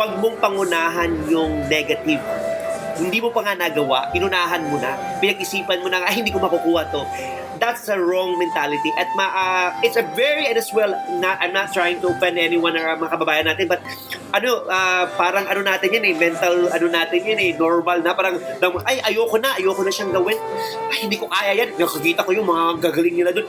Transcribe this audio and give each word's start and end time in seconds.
huwag 0.00 0.16
mong 0.16 0.36
pangunahan 0.40 1.12
yung 1.28 1.68
negative. 1.68 2.24
Hindi 2.96 3.20
mo 3.20 3.28
pa 3.28 3.44
nga 3.44 3.52
nagawa, 3.52 4.08
inunahan 4.16 4.64
mo 4.64 4.80
na, 4.80 4.96
pinag-isipan 5.20 5.84
mo 5.84 5.92
na, 5.92 6.00
ay 6.08 6.24
hindi 6.24 6.32
ko 6.32 6.40
makukuha 6.40 6.88
to. 6.88 7.04
That's 7.60 7.92
a 7.92 8.00
wrong 8.00 8.40
mentality. 8.40 8.88
At 8.96 9.12
ma, 9.14 9.28
uh, 9.28 9.68
it's 9.84 10.00
a 10.00 10.04
very, 10.16 10.48
and 10.48 10.56
as 10.56 10.72
well, 10.72 10.96
not, 11.20 11.36
I'm 11.44 11.52
not 11.52 11.76
trying 11.76 12.00
to 12.00 12.08
offend 12.08 12.40
anyone 12.40 12.72
or 12.72 12.88
mga 12.96 13.12
kababayan 13.12 13.46
natin, 13.52 13.68
but 13.68 13.84
ano, 14.32 14.64
uh, 14.64 15.04
parang 15.20 15.44
ano 15.44 15.60
natin 15.60 15.92
yan 15.92 16.04
eh, 16.08 16.14
mental, 16.16 16.72
ano 16.72 16.86
natin 16.88 17.20
yan 17.20 17.36
eh, 17.36 17.52
normal 17.52 18.00
na, 18.00 18.16
parang, 18.16 18.40
ay, 18.88 19.04
ayoko 19.12 19.36
na, 19.36 19.60
ayoko 19.60 19.84
na 19.84 19.92
siyang 19.92 20.10
gawin. 20.16 20.40
Ay, 20.88 21.04
hindi 21.04 21.20
ko 21.20 21.28
kaya 21.28 21.52
yan. 21.52 21.76
Nakakita 21.76 22.24
ko 22.24 22.32
yung 22.32 22.48
mga 22.48 22.80
gagaling 22.80 23.16
nila 23.20 23.30
doon. 23.36 23.48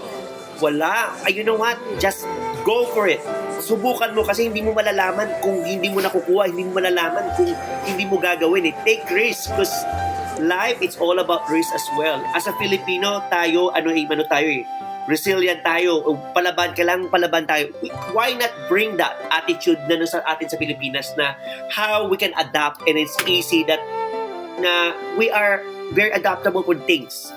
Wala. 0.60 1.16
Ay, 1.24 1.40
you 1.40 1.48
know 1.48 1.56
what? 1.56 1.80
Just 1.98 2.28
go 2.68 2.86
for 2.92 3.08
it 3.08 3.24
subukan 3.62 4.12
mo 4.18 4.26
kasi 4.26 4.50
hindi 4.50 4.66
mo 4.66 4.74
malalaman 4.74 5.30
kung 5.40 5.62
hindi 5.62 5.88
mo 5.94 6.02
nakukuha, 6.02 6.50
hindi 6.50 6.66
mo 6.66 6.82
malalaman 6.82 7.38
kung 7.38 7.54
hindi 7.86 8.04
mo 8.10 8.18
gagawin 8.18 8.74
eh. 8.74 8.76
Take 8.84 9.06
risk 9.14 9.54
because 9.54 9.72
life 10.42 10.82
it's 10.82 10.98
all 10.98 11.22
about 11.22 11.46
risk 11.50 11.72
as 11.74 11.86
well. 11.98 12.20
As 12.34 12.50
a 12.50 12.54
Filipino, 12.58 13.22
tayo 13.30 13.72
ano 13.72 13.94
eh, 13.94 14.06
ano 14.10 14.26
tayo 14.28 14.50
eh, 14.50 14.66
resilient 15.06 15.64
tayo, 15.64 16.02
palaban 16.34 16.74
ka 16.74 16.84
lang, 16.84 17.08
palaban 17.08 17.46
tayo. 17.46 17.70
Why 18.12 18.34
not 18.34 18.52
bring 18.68 18.98
that 18.98 19.16
attitude 19.32 19.80
na 19.86 20.02
sa 20.06 20.26
atin 20.26 20.50
sa 20.50 20.58
Pilipinas 20.58 21.14
na 21.16 21.38
how 21.70 22.10
we 22.10 22.18
can 22.18 22.34
adapt 22.36 22.84
and 22.90 22.98
it's 22.98 23.16
easy 23.30 23.64
that 23.70 23.82
na 24.60 24.98
we 25.16 25.30
are 25.30 25.62
very 25.94 26.12
adaptable 26.12 26.66
for 26.66 26.76
things. 26.90 27.30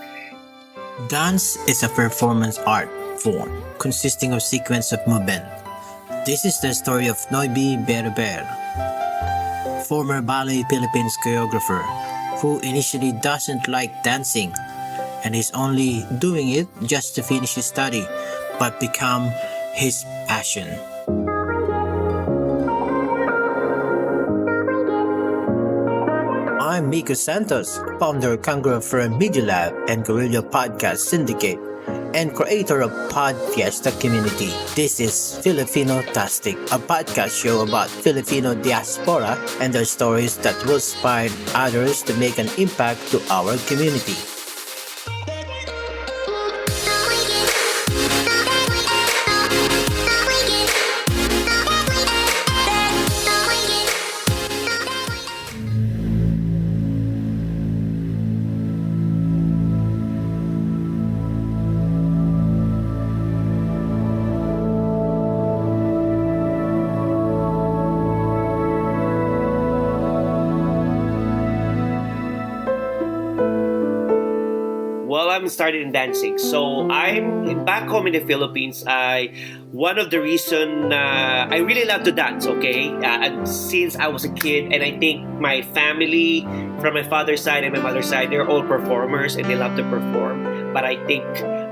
Dance 1.11 1.59
is 1.67 1.83
a 1.83 1.91
performance 1.91 2.57
art 2.65 2.89
form 3.19 3.51
consisting 3.83 4.35
of 4.35 4.43
sequence 4.43 4.95
of 4.95 5.03
movement 5.11 5.43
This 6.25 6.49
is 6.49 6.57
the 6.57 6.73
story 6.73 7.13
of 7.13 7.21
Noibi 7.29 7.77
Berber, 7.85 8.49
former 9.85 10.25
Ballet 10.25 10.65
Philippines 10.73 11.13
choreographer 11.21 11.85
who 12.41 12.59
initially 12.61 13.13
doesn't 13.13 13.69
like 13.69 14.03
dancing 14.03 14.53
and 15.25 15.35
is 15.35 15.51
only 15.53 16.05
doing 16.19 16.51
it 16.51 16.69
just 16.85 17.15
to 17.15 17.23
finish 17.23 17.55
his 17.55 17.67
study 17.67 18.07
but 18.59 18.79
become 18.81 19.33
his 19.75 20.05
passion. 20.27 20.69
I'm 26.61 26.91
Miko 26.91 27.15
Santos, 27.15 27.79
founder 27.99 28.33
of 28.35 28.43
Kangaroo 28.43 28.81
Fern 28.81 29.17
Media 29.19 29.45
Lab 29.45 29.75
and 29.89 30.05
Guerrilla 30.05 30.43
Podcast 30.43 30.99
Syndicate 30.99 31.74
and 32.15 32.35
creator 32.35 32.81
of 32.81 32.91
Podfiesta 33.11 33.91
Community. 34.01 34.55
This 34.75 35.01
is 35.01 35.37
Filipino 35.43 36.01
Tastic, 36.15 36.55
a 36.71 36.79
podcast 36.79 37.43
show 37.43 37.63
about 37.63 37.91
Filipino 37.91 38.55
diaspora 38.55 39.37
and 39.61 39.73
their 39.75 39.85
stories 39.85 40.39
that 40.39 40.55
will 40.65 40.77
inspire 40.77 41.29
others 41.55 42.03
to 42.05 42.15
make 42.15 42.39
an 42.39 42.49
impact 42.57 43.03
to 43.11 43.21
our 43.31 43.59
community. 43.67 44.34
Dancing. 75.95 76.39
So 76.43 76.91
I'm 76.91 77.65
back 77.65 77.87
home 77.87 78.11
in 78.11 78.19
the 78.19 78.27
Philippines. 78.27 78.83
I 78.83 79.31
one 79.71 79.95
of 79.97 80.11
the 80.11 80.19
reason 80.19 80.93
uh, 80.93 81.47
I 81.47 81.63
really 81.63 81.87
love 81.87 82.03
to 82.03 82.11
dance. 82.11 82.51
Okay, 82.51 82.91
uh, 82.91 83.47
since 83.47 83.95
I 83.95 84.11
was 84.11 84.27
a 84.27 84.33
kid, 84.35 84.75
and 84.75 84.83
I 84.83 84.99
think 84.99 85.23
my 85.39 85.63
family 85.71 86.43
from 86.83 86.95
my 86.99 87.07
father's 87.07 87.43
side 87.47 87.63
and 87.63 87.73
my 87.73 87.79
mother's 87.79 88.11
side, 88.11 88.35
they're 88.35 88.47
all 88.47 88.67
performers 88.67 89.37
and 89.37 89.47
they 89.47 89.55
love 89.55 89.79
to 89.79 89.85
perform. 89.87 90.75
But 90.75 90.85
I 90.85 90.99
think 91.07 91.23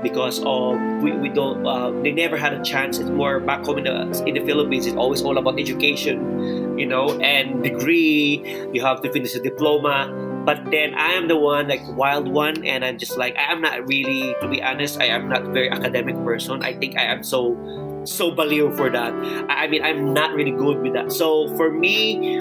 because 0.01 0.39
of 0.39 0.79
we, 1.03 1.11
we 1.11 1.27
don't 1.27 1.67
uh, 1.67 1.91
they 1.99 2.15
never 2.15 2.39
had 2.39 2.53
a 2.55 2.63
chance. 2.63 2.99
It's 2.99 3.11
more 3.11 3.43
back 3.43 3.65
home 3.67 3.79
in 3.79 3.91
the 3.91 4.23
in 4.23 4.39
the 4.39 4.43
Philippines. 4.47 4.87
It's 4.87 4.95
always 4.95 5.21
all 5.21 5.37
about 5.37 5.59
education, 5.59 6.79
you 6.79 6.87
know, 6.87 7.19
and 7.19 7.61
degree. 7.61 8.39
You 8.71 8.79
have 8.87 9.03
to 9.03 9.11
finish 9.11 9.35
a 9.35 9.43
diploma 9.43 10.32
but 10.45 10.59
then 10.71 10.93
I 10.95 11.13
am 11.13 11.27
the 11.27 11.37
one 11.37 11.67
like 11.67 11.81
wild 11.95 12.27
one 12.27 12.65
and 12.65 12.83
I'm 12.83 12.97
just 12.97 13.17
like 13.17 13.35
I 13.37 13.51
am 13.51 13.61
not 13.61 13.87
really 13.87 14.35
to 14.41 14.47
be 14.47 14.61
honest 14.61 14.99
I 14.99 15.05
am 15.05 15.29
not 15.29 15.43
very 15.55 15.69
academic 15.69 16.15
person. 16.23 16.63
I 16.63 16.73
think 16.73 16.97
I 16.97 17.03
am 17.03 17.23
so 17.23 17.55
so 18.05 18.31
baliw 18.31 18.75
for 18.75 18.89
that. 18.89 19.13
I 19.49 19.67
mean 19.67 19.83
I'm 19.83 20.13
not 20.13 20.33
really 20.33 20.51
good 20.51 20.79
with 20.79 20.93
that. 20.93 21.11
So 21.11 21.47
for 21.55 21.71
me 21.71 22.35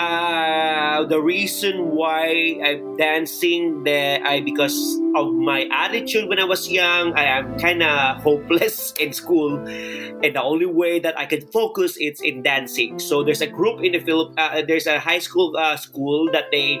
uh, 0.00 1.04
the 1.04 1.20
reason 1.20 1.92
why 1.92 2.56
I'm 2.64 2.96
dancing 2.96 3.84
there 3.84 4.24
I 4.24 4.40
because 4.40 4.96
of 5.14 5.34
my 5.34 5.68
attitude 5.68 6.28
when 6.28 6.38
I 6.38 6.44
was 6.44 6.70
young 6.72 7.12
I 7.12 7.24
am 7.36 7.58
kind 7.58 7.82
of 7.82 8.22
hopeless 8.22 8.92
in 9.00 9.12
school. 9.12 9.60
And 9.60 10.32
the 10.36 10.42
only 10.42 10.66
way 10.66 11.00
that 11.00 11.18
I 11.18 11.26
can 11.26 11.44
focus 11.52 11.96
is 11.96 12.20
in 12.20 12.42
dancing. 12.42 12.98
So 12.98 13.22
there's 13.22 13.40
a 13.40 13.46
group 13.46 13.84
in 13.84 13.92
the 13.92 14.00
Philip 14.00 14.32
uh, 14.38 14.62
there's 14.66 14.86
a 14.86 14.98
high 14.98 15.18
school 15.20 15.56
uh, 15.56 15.76
school 15.76 16.32
that 16.32 16.48
they 16.50 16.80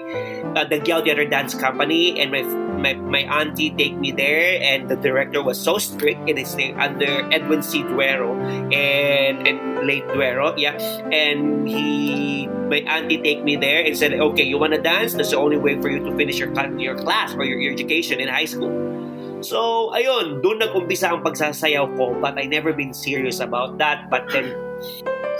uh, 0.56 0.64
the 0.64 0.80
Giao 0.80 1.02
Theater 1.04 1.28
Dance 1.28 1.54
Company 1.54 2.18
and 2.20 2.32
my 2.32 2.42
my, 2.80 2.94
my 2.94 3.20
auntie 3.28 3.68
take 3.76 3.96
me 3.96 4.12
there 4.12 4.56
and 4.62 4.88
the 4.88 4.96
director 4.96 5.42
was 5.42 5.60
so 5.60 5.76
strict 5.76 6.20
and 6.24 6.38
it's 6.38 6.56
under 6.80 7.28
Edwin 7.32 7.62
C. 7.62 7.82
Duero 7.82 8.32
and 8.72 9.46
and 9.46 9.86
late 9.86 10.06
Duero 10.08 10.56
yeah. 10.56 10.80
And 11.12 11.68
he 11.68 12.48
my 12.70 12.80
auntie 13.10 13.22
take 13.22 13.42
me 13.42 13.56
there 13.56 13.84
and 13.84 13.96
said 13.96 14.14
okay 14.14 14.42
you 14.42 14.58
want 14.58 14.72
to 14.72 14.80
dance? 14.80 15.14
That's 15.14 15.30
the 15.30 15.38
only 15.38 15.58
way 15.58 15.80
for 15.80 15.90
you 15.90 15.98
to 16.04 16.16
finish 16.16 16.38
your, 16.38 16.54
your 16.78 16.96
class 16.96 17.34
or 17.34 17.44
your, 17.44 17.58
your 17.60 17.72
education 17.72 18.20
in 18.20 18.28
high 18.28 18.44
school. 18.44 18.70
So 19.42 19.90
ayun 19.96 20.42
doon 20.42 20.60
nag-umpisa 20.60 21.16
ang 21.16 21.24
pagsasayaw 21.24 21.96
ko 21.96 22.14
but 22.20 22.38
I 22.38 22.46
never 22.46 22.72
been 22.72 22.94
serious 22.94 23.40
about 23.40 23.78
that. 23.78 24.10
But 24.10 24.30
then 24.30 24.54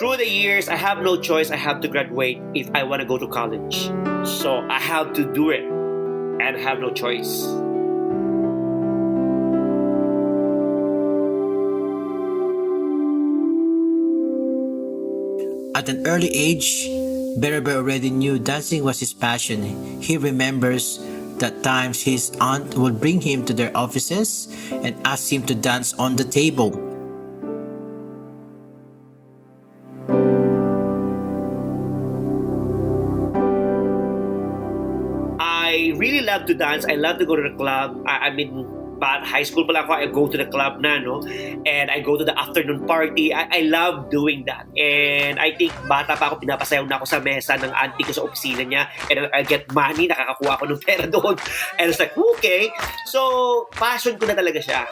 through 0.01 0.19
the 0.19 0.29
years 0.29 0.69
I 0.69 0.77
have 0.77 0.99
no 0.99 1.21
choice. 1.21 1.51
I 1.51 1.61
have 1.61 1.81
to 1.87 1.89
graduate 1.89 2.43
if 2.55 2.67
I 2.75 2.83
want 2.83 3.01
to 3.05 3.07
go 3.07 3.19
to 3.19 3.29
college. 3.29 3.93
So 4.27 4.67
I 4.67 4.81
have 4.81 5.13
to 5.15 5.25
do 5.31 5.51
it 5.51 5.65
and 6.41 6.57
have 6.59 6.81
no 6.81 6.91
choice. 6.91 7.47
At 15.71 15.89
an 15.89 16.05
early 16.05 16.29
age, 16.29 17.00
Bereber 17.39 17.77
already 17.77 18.11
knew 18.11 18.39
dancing 18.39 18.83
was 18.83 18.99
his 18.99 19.13
passion. 19.13 19.63
He 20.01 20.17
remembers 20.17 20.99
that 21.39 21.63
times 21.63 22.03
his 22.03 22.33
aunt 22.41 22.75
would 22.75 23.01
bring 23.01 23.21
him 23.21 23.45
to 23.47 23.55
their 23.55 23.71
offices 23.77 24.49
and 24.73 24.97
ask 25.07 25.33
him 25.33 25.43
to 25.47 25.55
dance 25.55 25.95
on 25.95 26.17
the 26.17 26.25
table. 26.25 26.75
I 35.39 35.95
really 35.97 36.21
love 36.21 36.47
to 36.47 36.55
dance. 36.55 36.85
I 36.85 36.97
love 36.97 37.19
to 37.19 37.27
go 37.27 37.37
to 37.37 37.43
the 37.43 37.55
club. 37.57 38.03
I, 38.07 38.29
I 38.29 38.31
mean, 38.35 38.67
but 39.01 39.25
high 39.25 39.43
school 39.43 39.65
pa 39.65 39.73
lang 39.73 39.89
ako, 39.89 39.93
I 39.97 40.07
go 40.13 40.29
to 40.29 40.37
the 40.37 40.45
club 40.47 40.85
na, 40.85 41.01
no? 41.01 41.25
And 41.65 41.89
I 41.89 42.05
go 42.05 42.21
to 42.21 42.23
the 42.23 42.37
afternoon 42.37 42.85
party. 42.85 43.33
I, 43.33 43.49
I 43.49 43.61
love 43.65 44.13
doing 44.13 44.45
that. 44.45 44.69
And 44.77 45.41
I 45.41 45.57
think 45.57 45.73
bata 45.89 46.15
pa 46.21 46.29
ako, 46.29 46.45
pinapasayaw 46.45 46.85
na 46.85 47.01
ako 47.01 47.09
sa 47.09 47.19
mesa 47.19 47.57
ng 47.57 47.73
auntie 47.73 48.05
ko 48.05 48.13
sa 48.13 48.23
opisina 48.29 48.63
niya. 48.63 48.93
And 49.09 49.33
I 49.33 49.43
get 49.43 49.73
money, 49.73 50.05
nakakakuha 50.07 50.53
ako 50.61 50.65
ng 50.77 50.81
pera 50.85 51.09
doon. 51.17 51.41
And 51.81 51.89
it's 51.89 51.99
like, 51.99 52.13
okay. 52.13 52.69
So, 53.09 53.67
passion 53.73 54.21
ko 54.21 54.29
na 54.29 54.37
talaga 54.37 54.61
siya. 54.61 54.85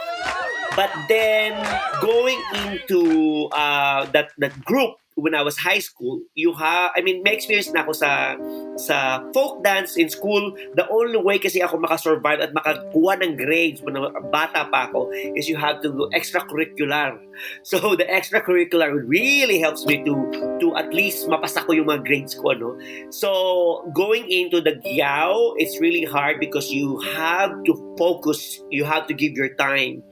But 0.73 0.91
then, 1.11 1.59
going 2.01 2.39
into 2.65 3.51
uh, 3.51 4.07
that 4.15 4.31
that 4.39 4.55
group 4.63 4.97
when 5.19 5.35
I 5.35 5.43
was 5.43 5.59
high 5.59 5.83
school, 5.83 6.23
you 6.35 6.55
have, 6.55 6.93
I 6.95 7.03
mean, 7.03 7.27
may 7.27 7.35
experience 7.35 7.75
na 7.75 7.83
ako 7.83 7.93
sa, 7.93 8.39
sa 8.79 9.27
folk 9.35 9.67
dance 9.67 9.99
in 9.99 10.09
school. 10.09 10.55
The 10.79 10.87
only 10.87 11.19
way 11.19 11.43
kasi 11.43 11.59
ako 11.59 11.83
makasurvive 11.83 12.39
at 12.39 12.55
makakuha 12.55 13.19
ng 13.27 13.35
grades 13.35 13.83
when 13.83 13.99
bata 14.31 14.71
pa 14.71 14.87
ako 14.87 15.11
is 15.35 15.51
you 15.51 15.59
have 15.59 15.83
to 15.83 15.91
do 15.91 16.07
extracurricular. 16.15 17.19
So 17.67 17.83
the 18.01 18.07
extracurricular 18.07 18.95
really 19.03 19.59
helps 19.59 19.83
me 19.91 20.07
to 20.07 20.15
to 20.63 20.79
at 20.79 20.95
least 20.95 21.27
mapasa 21.27 21.67
ko 21.67 21.75
yung 21.75 21.91
mga 21.91 22.07
grades 22.07 22.39
ko, 22.39 22.55
no? 22.55 22.79
So 23.11 23.91
going 23.91 24.31
into 24.31 24.63
the 24.63 24.79
Gyao, 24.79 25.59
it's 25.59 25.83
really 25.83 26.07
hard 26.07 26.39
because 26.39 26.71
you 26.71 27.03
have 27.19 27.51
to 27.67 27.75
focus, 27.99 28.63
you 28.71 28.87
have 28.87 29.11
to 29.11 29.15
give 29.15 29.35
your 29.35 29.51
time. 29.59 30.07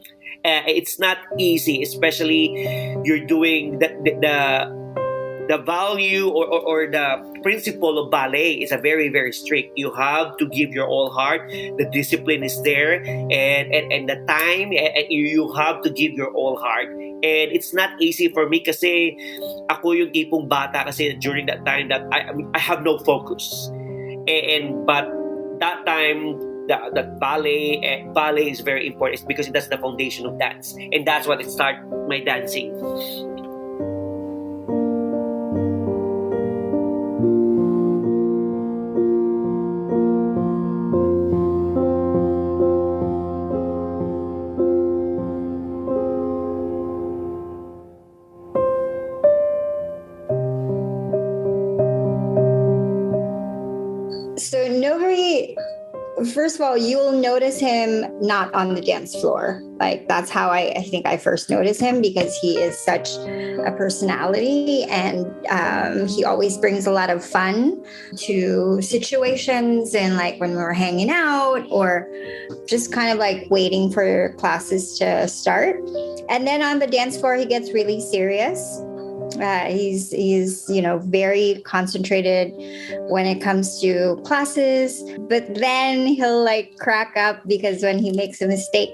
Uh, 0.47 0.63
it's 0.71 0.99
not 0.99 1.19
easy, 1.39 1.83
especially 1.83 2.55
you're 3.03 3.27
doing 3.27 3.79
the, 3.83 3.91
the, 4.05 4.13
the 4.23 4.86
the 5.49 5.59
value 5.59 6.29
or, 6.29 6.47
or, 6.47 6.61
or, 6.61 6.81
the 6.91 7.41
principle 7.43 7.99
of 7.99 8.11
ballet 8.11 8.55
is 8.55 8.73
a 8.73 8.79
very 8.79 9.09
very 9.09 9.33
strict. 9.33 9.73
You 9.77 9.93
have 9.95 10.37
to 10.39 10.49
give 10.49 10.71
your 10.71 10.87
all 10.87 11.11
heart. 11.11 11.49
The 11.51 11.89
discipline 11.93 12.43
is 12.43 12.61
there 12.63 13.03
and 13.03 13.73
and, 13.73 13.93
and 13.93 14.09
the 14.09 14.17
time 14.29 14.73
and 14.73 15.07
you 15.11 15.53
have 15.55 15.83
to 15.83 15.91
give 15.91 16.13
your 16.13 16.31
all 16.35 16.57
heart. 16.57 16.91
And 16.91 17.49
it's 17.55 17.73
not 17.73 17.91
easy 18.01 18.29
for 18.29 18.49
me 18.49 18.61
kasi 18.61 19.17
ako 19.71 19.93
yung 19.93 20.11
tipong 20.11 20.49
bata 20.49 20.85
kasi 20.85 21.15
during 21.19 21.47
that 21.47 21.65
time 21.65 21.89
that 21.89 22.05
I, 22.13 22.31
I 22.55 22.59
have 22.59 22.83
no 22.83 22.99
focus. 22.99 23.71
And, 24.27 24.31
and 24.31 24.65
but 24.87 25.09
that 25.61 25.87
time 25.87 26.39
that, 26.69 26.95
that 26.95 27.19
ballet 27.19 27.79
eh, 27.83 28.05
ballet 28.13 28.51
is 28.51 28.61
very 28.61 28.87
important. 28.87 29.27
Because 29.27 29.49
that's 29.51 29.69
the 29.69 29.79
foundation 29.79 30.27
of 30.27 30.39
dance. 30.39 30.75
And 30.93 31.07
that's 31.07 31.27
what 31.27 31.41
it 31.41 31.51
start 31.51 31.79
my 32.09 32.21
dancing 32.21 32.75
first 56.57 56.63
of 56.63 56.71
all, 56.71 56.79
you 56.79 56.97
will 56.97 57.13
notice 57.13 57.61
him 57.61 58.07
not 58.19 58.53
on 58.55 58.75
the 58.75 58.81
dance 58.81 59.15
floor. 59.15 59.63
Like 59.79 60.09
that's 60.09 60.31
how 60.31 60.49
I, 60.49 60.73
I 60.75 60.83
think 60.85 61.05
I 61.05 61.19
first 61.19 61.51
noticed 61.51 61.83
him 61.83 62.01
because 62.01 62.35
he 62.39 62.57
is 62.57 62.79
such 62.79 63.11
a 63.11 63.75
personality 63.77 64.85
and 64.85 65.27
um, 65.51 66.09
he 66.09 66.25
always 66.25 66.57
brings 66.57 66.87
a 66.87 66.91
lot 66.91 67.11
of 67.11 67.23
fun 67.23 67.85
to 68.21 68.81
situations 68.81 69.95
and 69.95 70.17
like 70.17 70.41
when 70.41 70.53
we 70.53 70.57
were 70.57 70.73
hanging 70.73 71.11
out 71.11 71.67
or 71.69 72.09
just 72.67 72.91
kind 72.91 73.13
of 73.13 73.19
like 73.19 73.47
waiting 73.51 73.93
for 73.93 74.35
classes 74.39 74.99
to 74.99 75.29
start. 75.29 75.77
And 76.31 76.47
then 76.47 76.63
on 76.63 76.79
the 76.79 76.87
dance 76.87 77.21
floor, 77.21 77.35
he 77.35 77.45
gets 77.45 77.75
really 77.75 78.01
serious 78.01 78.81
uh, 79.41 79.67
he's 79.67 80.11
he's 80.11 80.69
you 80.69 80.81
know 80.81 80.99
very 80.99 81.63
concentrated 81.65 82.53
when 83.09 83.27
it 83.27 83.41
comes 83.41 83.81
to 83.81 84.21
classes, 84.25 85.03
but 85.29 85.55
then 85.55 86.07
he'll 86.07 86.43
like 86.43 86.77
crack 86.79 87.17
up 87.17 87.41
because 87.47 87.83
when 87.83 87.99
he 87.99 88.13
makes 88.13 88.41
a 88.41 88.47
mistake, 88.47 88.91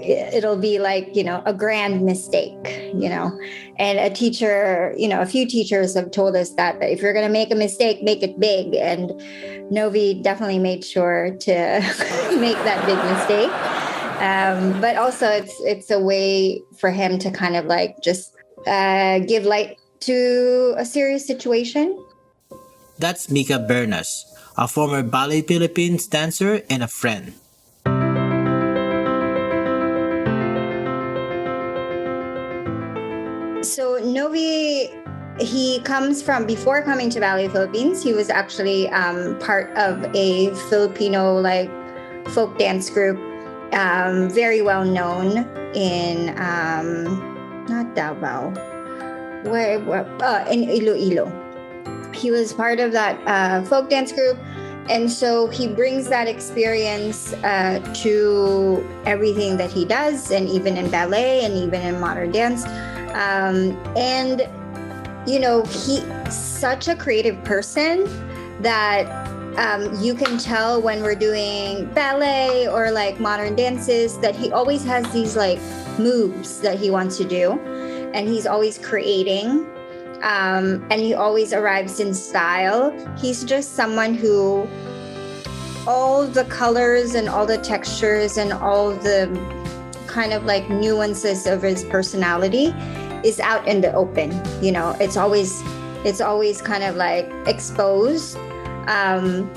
it'll 0.00 0.56
be 0.56 0.78
like 0.78 1.14
you 1.14 1.24
know 1.24 1.42
a 1.46 1.52
grand 1.52 2.04
mistake, 2.04 2.92
you 2.94 3.08
know. 3.08 3.30
And 3.78 3.98
a 3.98 4.10
teacher, 4.10 4.94
you 4.96 5.08
know, 5.08 5.20
a 5.20 5.26
few 5.26 5.46
teachers 5.46 5.94
have 5.94 6.10
told 6.10 6.36
us 6.36 6.50
that, 6.54 6.78
that 6.80 6.90
if 6.90 7.00
you're 7.00 7.14
going 7.14 7.26
to 7.26 7.32
make 7.32 7.50
a 7.50 7.56
mistake, 7.56 8.02
make 8.02 8.22
it 8.22 8.38
big. 8.38 8.74
And 8.74 9.10
Novy 9.70 10.14
definitely 10.22 10.58
made 10.58 10.84
sure 10.84 11.36
to 11.40 11.52
make 12.38 12.56
that 12.64 12.84
big 12.86 12.98
mistake. 12.98 13.50
Um, 14.22 14.80
but 14.80 14.96
also, 14.96 15.26
it's 15.26 15.54
it's 15.60 15.90
a 15.90 15.98
way 15.98 16.62
for 16.78 16.90
him 16.90 17.18
to 17.18 17.30
kind 17.30 17.56
of 17.56 17.64
like 17.64 18.00
just 18.02 18.36
uh, 18.66 19.18
give 19.20 19.44
light 19.44 19.78
to 20.00 20.74
a 20.76 20.84
serious 20.84 21.26
situation. 21.26 21.98
That's 22.98 23.30
Mika 23.30 23.58
Bernas, 23.58 24.24
a 24.56 24.68
former 24.68 25.02
Ballet 25.02 25.42
Philippines 25.42 26.06
dancer 26.06 26.62
and 26.68 26.82
a 26.82 26.88
friend. 26.88 27.34
So 33.64 33.98
Novy, 34.04 34.90
he 35.40 35.80
comes 35.84 36.20
from 36.20 36.46
before 36.46 36.82
coming 36.82 37.08
to 37.10 37.20
Ballet 37.20 37.48
Philippines. 37.48 38.02
He 38.02 38.12
was 38.12 38.28
actually 38.28 38.88
um, 38.90 39.38
part 39.38 39.70
of 39.76 40.04
a 40.14 40.54
Filipino 40.68 41.38
like 41.40 41.70
folk 42.28 42.58
dance 42.58 42.90
group, 42.90 43.18
um, 43.72 44.28
very 44.30 44.62
well 44.62 44.84
known 44.84 45.48
in 45.74 46.36
um, 46.38 47.31
not 47.68 47.94
Davao, 47.94 48.50
where, 49.50 49.78
where 49.80 50.04
uh, 50.22 50.46
in 50.50 50.68
Iloilo. 50.68 51.30
He 52.14 52.30
was 52.30 52.52
part 52.52 52.80
of 52.80 52.92
that 52.92 53.18
uh, 53.26 53.64
folk 53.64 53.90
dance 53.90 54.12
group. 54.12 54.38
And 54.90 55.08
so 55.10 55.46
he 55.46 55.68
brings 55.68 56.08
that 56.08 56.26
experience 56.26 57.32
uh, 57.44 57.78
to 58.02 58.84
everything 59.06 59.56
that 59.56 59.70
he 59.70 59.84
does, 59.84 60.32
and 60.32 60.48
even 60.48 60.76
in 60.76 60.90
ballet 60.90 61.44
and 61.44 61.54
even 61.54 61.80
in 61.82 62.00
modern 62.00 62.32
dance. 62.32 62.64
Um, 63.14 63.78
and, 63.96 64.42
you 65.24 65.38
know, 65.38 65.62
he's 65.64 66.02
such 66.34 66.88
a 66.88 66.96
creative 66.96 67.42
person 67.44 68.08
that 68.60 69.06
um, 69.56 69.94
you 70.00 70.14
can 70.14 70.38
tell 70.38 70.80
when 70.80 71.02
we're 71.02 71.14
doing 71.14 71.86
ballet 71.92 72.68
or 72.68 72.90
like 72.90 73.20
modern 73.20 73.54
dances 73.54 74.18
that 74.18 74.34
he 74.34 74.50
always 74.52 74.84
has 74.84 75.10
these 75.12 75.36
like 75.36 75.58
moves 75.98 76.60
that 76.60 76.78
he 76.78 76.90
wants 76.90 77.18
to 77.18 77.24
do 77.24 77.52
and 78.14 78.28
he's 78.28 78.46
always 78.46 78.78
creating 78.78 79.66
um, 80.22 80.86
and 80.90 81.00
he 81.00 81.14
always 81.14 81.52
arrives 81.52 82.00
in 82.00 82.14
style. 82.14 82.92
He's 83.18 83.44
just 83.44 83.74
someone 83.74 84.14
who 84.14 84.68
all 85.86 86.26
the 86.26 86.44
colors 86.44 87.14
and 87.14 87.28
all 87.28 87.44
the 87.44 87.58
textures 87.58 88.38
and 88.38 88.52
all 88.52 88.90
the 88.90 89.26
kind 90.06 90.32
of 90.32 90.44
like 90.44 90.70
nuances 90.70 91.46
of 91.46 91.62
his 91.62 91.84
personality 91.84 92.66
is 93.24 93.40
out 93.40 93.66
in 93.66 93.80
the 93.80 93.92
open 93.94 94.30
you 94.62 94.70
know? 94.70 94.96
It's 95.00 95.16
always 95.16 95.60
it's 96.04 96.20
always 96.20 96.62
kind 96.62 96.84
of 96.84 96.96
like 96.96 97.30
exposed 97.46 98.38
um, 98.88 99.50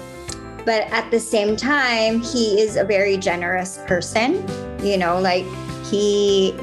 but 0.65 0.83
at 0.91 1.09
the 1.11 1.19
same 1.19 1.55
time 1.55 2.21
he 2.21 2.59
is 2.59 2.75
a 2.75 2.83
very 2.83 3.17
generous 3.17 3.79
person 3.87 4.45
you 4.83 4.97
know 4.97 5.19
like 5.19 5.45
he 5.85 6.53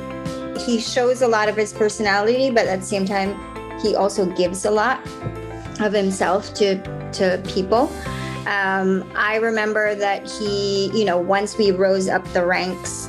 he 0.59 0.79
shows 0.81 1.23
a 1.23 1.29
lot 1.29 1.49
of 1.49 1.57
his 1.57 1.73
personality, 1.73 2.51
but 2.51 2.67
at 2.67 2.81
the 2.81 2.87
same 2.87 3.05
time, 3.05 3.39
he 3.81 3.95
also 3.95 4.27
gives 4.27 4.65
a 4.65 4.71
lot 4.71 5.01
of 5.81 5.93
himself 5.93 6.55
to 6.55 6.81
to 7.13 7.43
people. 7.47 7.93
Um, 8.47 9.11
I 9.15 9.37
remember 9.37 9.95
that 9.95 10.29
he, 10.29 10.91
you 10.99 11.05
know, 11.05 11.19
once 11.19 11.57
we 11.57 11.71
rose 11.71 12.09
up 12.09 12.27
the 12.33 12.45
ranks 12.45 13.09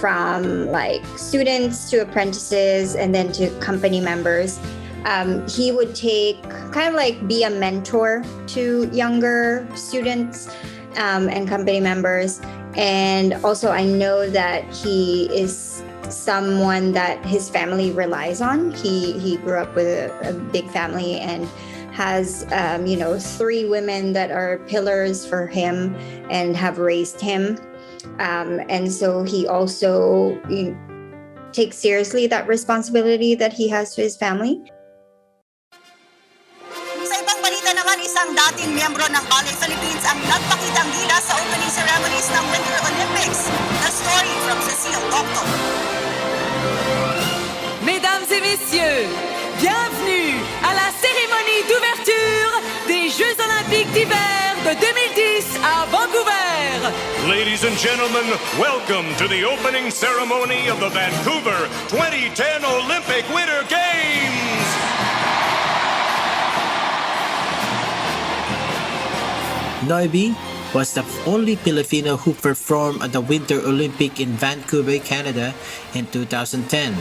from 0.00 0.66
like 0.66 1.04
students 1.18 1.90
to 1.90 2.00
apprentices 2.00 2.94
and 2.96 3.14
then 3.14 3.32
to 3.32 3.50
company 3.60 4.00
members, 4.00 4.58
um, 5.04 5.46
he 5.48 5.72
would 5.72 5.94
take 5.94 6.42
kind 6.72 6.88
of 6.88 6.94
like 6.94 7.26
be 7.26 7.42
a 7.42 7.50
mentor 7.50 8.24
to 8.48 8.88
younger 8.92 9.66
students 9.74 10.48
um, 10.96 11.28
and 11.28 11.48
company 11.48 11.80
members. 11.80 12.40
And 12.76 13.34
also, 13.44 13.70
I 13.70 13.84
know 13.84 14.28
that 14.30 14.64
he 14.72 15.26
is 15.26 15.82
someone 16.08 16.92
that 16.92 17.24
his 17.24 17.48
family 17.48 17.90
relies 17.90 18.40
on. 18.40 18.72
He 18.72 19.18
he 19.18 19.36
grew 19.38 19.58
up 19.58 19.74
with 19.74 19.86
a, 19.86 20.30
a 20.30 20.32
big 20.32 20.68
family 20.70 21.18
and 21.18 21.46
has 21.92 22.46
um, 22.52 22.86
you 22.86 22.96
know 22.96 23.18
three 23.18 23.68
women 23.68 24.12
that 24.12 24.30
are 24.30 24.58
pillars 24.66 25.26
for 25.26 25.46
him 25.46 25.94
and 26.30 26.56
have 26.56 26.78
raised 26.78 27.20
him. 27.20 27.58
Um, 28.18 28.60
and 28.68 28.90
so 28.90 29.22
he 29.22 29.46
also 29.46 30.40
you 30.48 30.76
takes 31.52 31.76
seriously 31.76 32.26
that 32.28 32.46
responsibility 32.46 33.34
that 33.34 33.52
he 33.52 33.68
has 33.68 33.94
to 33.96 34.02
his 34.02 34.16
family. 34.16 34.62
Isang 38.20 38.36
dating 38.36 38.76
miyembro 38.76 39.00
ng 39.08 39.24
Ballet 39.32 39.56
Philippines 39.56 40.04
ang 40.04 40.20
nagpakitang 40.28 40.92
gila 40.92 41.16
sa 41.24 41.40
opening 41.40 41.72
ceremonies 41.72 42.28
ng 42.28 42.44
Winter 42.52 42.78
Olympics. 42.84 43.48
The 43.80 43.88
story 43.88 44.34
from 44.44 44.58
Cecile 44.60 45.04
Doctor. 45.08 45.44
Mesdames 47.80 48.28
et 48.28 48.44
messieurs, 48.44 49.08
bienvenue 49.56 50.36
à 50.60 50.76
la 50.76 50.92
cérémonie 51.00 51.64
d'ouverture 51.64 52.52
des 52.92 53.08
Jeux 53.08 53.36
olympiques 53.40 53.88
d'hiver 53.96 54.52
de 54.68 54.76
2010 54.76 55.56
à 55.64 55.88
Vancouver. 55.88 56.92
Ladies 57.24 57.64
and 57.64 57.72
gentlemen, 57.80 58.36
welcome 58.60 59.08
to 59.16 59.32
the 59.32 59.48
opening 59.48 59.88
ceremony 59.88 60.68
of 60.68 60.76
the 60.76 60.92
Vancouver 60.92 61.72
2010 61.88 62.68
Olympic 62.68 63.24
Winter 63.32 63.64
Games. 63.72 64.39
Novy 69.88 70.36
was 70.74 70.92
the 70.92 71.04
only 71.24 71.56
Filipino 71.56 72.16
who 72.16 72.34
performed 72.34 73.00
at 73.00 73.12
the 73.12 73.20
Winter 73.20 73.56
Olympic 73.64 74.20
in 74.20 74.28
Vancouver, 74.36 74.98
Canada 74.98 75.54
in 75.94 76.06
2010. 76.06 76.92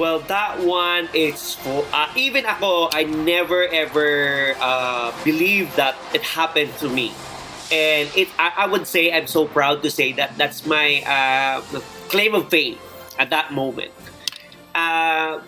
Well, 0.00 0.20
that 0.32 0.58
one 0.64 1.08
is 1.12 1.54
for 1.54 1.84
uh, 1.92 2.08
even 2.16 2.46
ako. 2.46 2.88
I 2.90 3.04
never 3.04 3.68
ever 3.68 4.56
uh, 4.58 5.12
believed 5.22 5.76
that 5.76 5.94
it 6.16 6.22
happened 6.22 6.72
to 6.80 6.88
me, 6.88 7.12
and 7.70 8.10
it. 8.16 8.26
I, 8.40 8.64
I 8.64 8.66
would 8.66 8.88
say 8.88 9.12
I'm 9.12 9.28
so 9.28 9.46
proud 9.46 9.84
to 9.84 9.90
say 9.92 10.10
that 10.18 10.34
that's 10.34 10.66
my 10.66 10.98
uh, 11.06 11.60
claim 12.08 12.34
of 12.34 12.50
fame 12.50 12.80
at 13.18 13.30
that 13.30 13.52
moment. 13.52 13.92
Uh, 14.74 15.40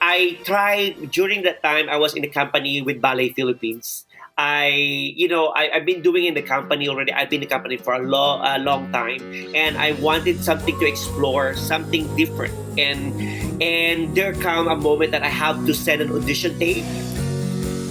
I 0.00 0.40
tried 0.44 1.12
during 1.12 1.42
that 1.44 1.62
time. 1.62 1.88
I 1.88 1.96
was 1.96 2.14
in 2.14 2.24
a 2.24 2.32
company 2.32 2.80
with 2.80 3.00
Ballet 3.00 3.30
Philippines. 3.36 4.06
I, 4.40 4.72
you 5.16 5.28
know, 5.28 5.52
I, 5.52 5.68
I've 5.76 5.84
been 5.84 6.00
doing 6.00 6.24
in 6.24 6.32
the 6.32 6.40
company 6.40 6.88
already. 6.88 7.12
I've 7.12 7.28
been 7.28 7.42
in 7.42 7.48
the 7.48 7.52
company 7.52 7.76
for 7.76 7.92
a 7.92 8.00
long, 8.00 8.40
a 8.40 8.58
long 8.58 8.90
time, 8.90 9.20
and 9.54 9.76
I 9.76 9.92
wanted 10.00 10.40
something 10.40 10.72
to 10.80 10.86
explore, 10.88 11.52
something 11.52 12.08
different. 12.16 12.56
And 12.80 13.12
and 13.60 14.16
there 14.16 14.32
come 14.32 14.68
a 14.68 14.76
moment 14.76 15.12
that 15.12 15.22
I 15.22 15.28
have 15.28 15.66
to 15.66 15.74
send 15.76 16.00
an 16.00 16.08
audition 16.08 16.56
tape. 16.56 16.88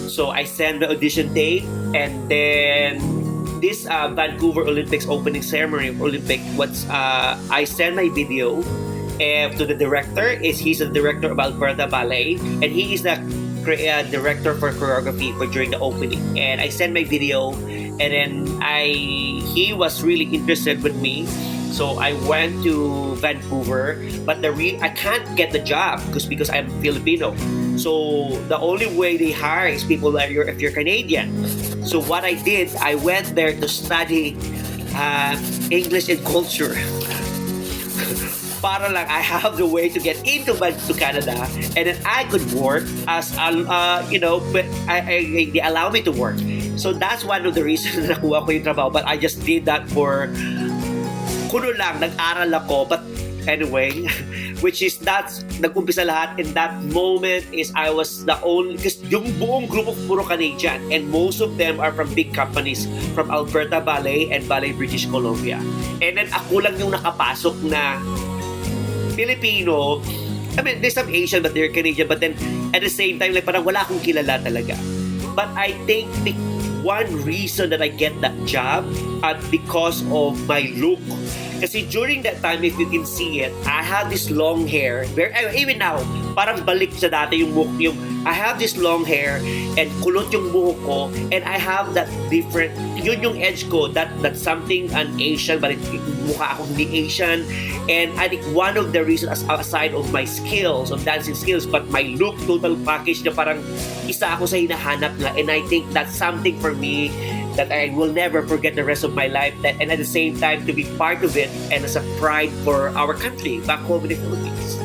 So 0.10 0.34
I 0.34 0.44
send 0.44 0.82
the 0.82 0.90
audition 0.90 1.30
tape, 1.38 1.70
and 1.94 2.26
then 2.26 2.98
this 3.62 3.86
uh, 3.86 4.10
Vancouver 4.10 4.66
Olympics 4.66 5.06
opening 5.06 5.46
ceremony 5.46 5.94
Olympic. 6.02 6.42
What's 6.58 6.90
uh, 6.90 7.38
I 7.54 7.64
send 7.70 7.96
my 7.96 8.10
video 8.10 8.66
uh, 9.20 9.50
to 9.60 9.66
the 9.66 9.76
director. 9.76 10.30
Is 10.30 10.60
he's 10.60 10.80
the 10.80 10.90
director 10.90 11.32
of 11.32 11.40
Alberta 11.40 11.88
Ballet, 11.88 12.40
and 12.40 12.66
he 12.66 12.94
is 12.94 13.04
the 13.04 13.20
uh, 13.68 14.04
director 14.10 14.56
for 14.56 14.72
choreography 14.72 15.36
for 15.38 15.46
during 15.46 15.72
the 15.72 15.80
opening. 15.80 16.40
And 16.40 16.62
I 16.62 16.70
sent 16.70 16.94
my 16.94 17.04
video 17.04 17.54
and 18.00 18.10
then 18.14 18.34
I 18.62 18.88
he 19.54 19.74
was 19.74 20.02
really 20.02 20.26
interested 20.26 20.82
with 20.82 20.96
me. 21.02 21.28
So 21.70 22.00
I 22.00 22.14
went 22.28 22.64
to 22.64 23.16
Vancouver 23.22 24.02
but 24.26 24.42
the 24.42 24.52
re- 24.52 24.80
I 24.82 24.90
can't 24.90 25.24
get 25.38 25.52
the 25.52 25.60
job 25.60 26.02
because 26.08 26.26
because 26.26 26.50
I'm 26.50 26.70
Filipino. 26.82 27.36
So 27.78 28.36
the 28.48 28.58
only 28.60 28.88
way 28.96 29.18
they 29.18 29.32
hire 29.32 29.68
is 29.68 29.84
people 29.84 30.12
that 30.14 30.32
you're 30.32 30.48
if 30.48 30.60
you're 30.62 30.74
Canadian. 30.74 31.30
So 31.86 32.02
what 32.02 32.24
I 32.24 32.36
did 32.42 32.74
I 32.80 32.96
went 32.96 33.36
there 33.36 33.54
to 33.54 33.68
study 33.68 34.36
uh, 34.96 35.38
English 35.70 36.10
and 36.10 36.20
culture 36.26 36.76
para 38.62 38.92
lang 38.92 39.08
I 39.08 39.24
have 39.24 39.58
the 39.58 39.66
way 39.66 39.90
to 39.90 40.00
get 40.00 40.20
into 40.28 40.56
to 40.56 40.94
Canada 40.94 41.36
and 41.76 41.84
then 41.88 41.98
I 42.06 42.28
could 42.28 42.46
work 42.52 42.84
as 43.08 43.32
uh, 43.36 44.06
you 44.12 44.20
know 44.20 44.44
but 44.52 44.68
I, 44.88 45.00
I, 45.00 45.18
they 45.52 45.64
allow 45.64 45.90
me 45.90 46.04
to 46.04 46.12
work. 46.12 46.38
So 46.76 46.94
that's 46.94 47.24
one 47.24 47.46
of 47.46 47.56
the 47.56 47.64
reasons 47.64 47.96
na 48.08 48.16
nakuha 48.16 48.46
ko 48.46 48.50
yung 48.52 48.64
trabaho 48.64 48.92
but 48.92 49.08
I 49.08 49.18
just 49.18 49.44
did 49.44 49.66
that 49.66 49.88
for 49.92 50.32
kuno 51.50 51.74
lang 51.76 52.00
nag-aral 52.00 52.54
ako 52.54 52.86
but 52.86 53.02
anyway 53.50 53.92
which 54.64 54.84
is 54.84 55.00
that's 55.00 55.42
nag-umpisa 55.64 56.04
lahat 56.04 56.38
in 56.38 56.52
that 56.54 56.76
moment 56.92 57.48
is 57.52 57.72
I 57.76 57.90
was 57.90 58.28
the 58.28 58.38
only 58.44 58.76
because 58.76 59.00
yung 59.08 59.32
buong 59.40 59.72
group 59.72 59.88
of 59.88 59.98
puro 60.06 60.24
Canadian 60.24 60.84
and 60.92 61.08
most 61.08 61.40
of 61.40 61.56
them 61.56 61.80
are 61.80 61.92
from 61.92 62.12
big 62.14 62.36
companies 62.36 62.86
from 63.16 63.32
Alberta 63.32 63.80
Ballet 63.80 64.30
and 64.32 64.46
Ballet 64.48 64.76
British 64.76 65.08
Columbia. 65.08 65.58
And 66.04 66.20
then 66.20 66.30
ako 66.32 66.64
lang 66.64 66.76
yung 66.78 66.92
nakapasok 66.92 67.56
na 67.66 67.98
Filipino, 69.20 70.00
I 70.56 70.64
mean, 70.64 70.80
there's 70.80 70.96
some 70.96 71.12
Asian 71.12 71.44
but 71.44 71.52
they're 71.52 71.68
Canadian, 71.68 72.08
but 72.08 72.24
then 72.24 72.40
at 72.72 72.80
the 72.80 72.88
same 72.88 73.20
time, 73.20 73.36
like 73.36 73.44
parang 73.44 73.68
wala 73.68 73.84
akong 73.84 74.00
kilala 74.00 74.40
talaga. 74.40 74.80
But 75.36 75.52
I 75.60 75.76
think 75.84 76.08
the 76.24 76.32
one 76.88 77.12
reason 77.28 77.68
that 77.76 77.84
I 77.84 77.92
get 77.92 78.16
that 78.24 78.32
job 78.48 78.88
at 79.24 79.40
because 79.52 80.04
of 80.12 80.40
my 80.48 80.72
look. 80.76 81.02
Kasi 81.60 81.84
during 81.92 82.24
that 82.24 82.40
time, 82.40 82.64
if 82.64 82.80
you 82.80 82.88
can 82.88 83.04
see 83.04 83.44
it, 83.44 83.52
I 83.68 83.84
have 83.84 84.08
this 84.08 84.32
long 84.32 84.64
hair. 84.64 85.04
Very, 85.12 85.36
even 85.60 85.84
now, 85.84 86.00
parang 86.32 86.64
balik 86.64 86.96
sa 86.96 87.12
dati 87.12 87.44
yung 87.44 87.52
mukha, 87.52 87.92
yung 87.92 87.98
I 88.24 88.32
have 88.32 88.60
this 88.60 88.76
long 88.76 89.04
hair 89.04 89.40
and 89.80 89.88
kulot 90.04 90.32
yung 90.32 90.52
buhok 90.52 90.80
ko 90.84 91.00
and 91.32 91.44
I 91.44 91.56
have 91.56 91.96
that 91.96 92.08
different, 92.28 92.76
yun 93.00 93.24
yung 93.24 93.40
edge 93.40 93.68
ko, 93.72 93.88
that 93.96 94.12
that's 94.20 94.40
something 94.40 94.92
an 94.92 95.16
Asian 95.20 95.60
but 95.60 95.76
it, 95.76 95.80
mukha 96.28 96.56
ako 96.56 96.68
hindi 96.72 97.08
Asian 97.08 97.48
and 97.88 98.12
I 98.20 98.28
think 98.28 98.44
one 98.52 98.76
of 98.76 98.92
the 98.92 99.04
reasons 99.04 99.44
aside 99.48 99.96
of 99.96 100.12
my 100.12 100.28
skills, 100.28 100.92
of 100.92 101.04
dancing 101.08 101.36
skills, 101.36 101.64
but 101.64 101.88
my 101.92 102.12
look, 102.20 102.36
total 102.44 102.76
package 102.84 103.24
na 103.24 103.32
parang 103.32 103.64
isa 104.08 104.36
ako 104.36 104.48
sa 104.48 104.60
hinahanap 104.60 105.16
na 105.20 105.32
and 105.40 105.48
I 105.48 105.64
think 105.72 105.88
that's 105.96 106.16
something 106.16 106.60
for 106.60 106.76
me 106.76 107.12
that 107.60 107.76
I 107.76 107.92
will 107.92 108.08
never 108.08 108.48
forget 108.48 108.80
the 108.80 108.88
rest 108.88 109.04
of 109.04 109.12
my 109.12 109.28
life 109.28 109.52
that, 109.68 109.76
and 109.84 109.92
at 109.92 110.00
the 110.00 110.08
same 110.08 110.40
time 110.40 110.64
to 110.64 110.72
be 110.72 110.88
part 110.96 111.28
of 111.28 111.36
it 111.36 111.52
and 111.76 111.84
as 111.84 112.00
a 112.00 112.04
pride 112.16 112.56
for 112.64 112.88
our 112.96 113.12
country 113.14 113.60
back 113.68 113.84
home 113.84 114.08
in 114.08 114.16
the 114.16 114.16
Philippines. 114.16 114.80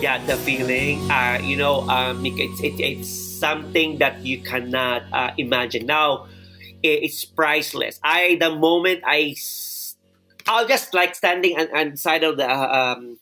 yeah, 0.00 0.16
the 0.24 0.36
feeling, 0.48 0.96
uh, 1.10 1.38
you 1.42 1.56
know, 1.56 1.84
um, 1.90 2.24
it's, 2.24 2.60
it, 2.62 2.80
it's 2.80 3.10
something 3.12 3.98
that 3.98 4.24
you 4.24 4.40
cannot 4.40 5.04
uh, 5.12 5.30
imagine. 5.36 5.84
Now, 5.84 6.26
it's 6.82 7.26
priceless. 7.26 8.00
I, 8.02 8.38
the 8.40 8.48
moment 8.48 9.04
I, 9.04 9.36
I'll 10.48 10.66
just 10.66 10.94
like 10.94 11.14
standing 11.14 11.60
on, 11.60 11.68
on 11.76 11.96
side 11.98 12.24
of 12.24 12.38
the, 12.38 12.48
uh, 12.48 12.96
um, 12.96 13.19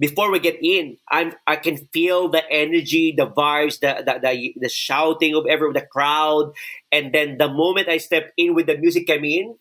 before 0.00 0.32
we 0.32 0.40
get 0.40 0.56
in, 0.64 0.96
I'm, 1.10 1.34
I 1.46 1.56
can 1.56 1.76
feel 1.92 2.30
the 2.30 2.42
energy, 2.50 3.12
the 3.14 3.28
vibes, 3.28 3.80
the, 3.80 4.02
the, 4.02 4.18
the, 4.18 4.54
the 4.56 4.68
shouting 4.68 5.36
of 5.36 5.44
everyone, 5.46 5.74
the 5.74 5.86
crowd. 5.86 6.52
And 6.90 7.12
then 7.12 7.36
the 7.36 7.48
moment 7.48 7.88
I 7.88 7.98
step 7.98 8.32
in 8.38 8.54
with 8.54 8.66
the 8.66 8.78
music 8.78 9.06
came 9.06 9.24
in, 9.24 9.56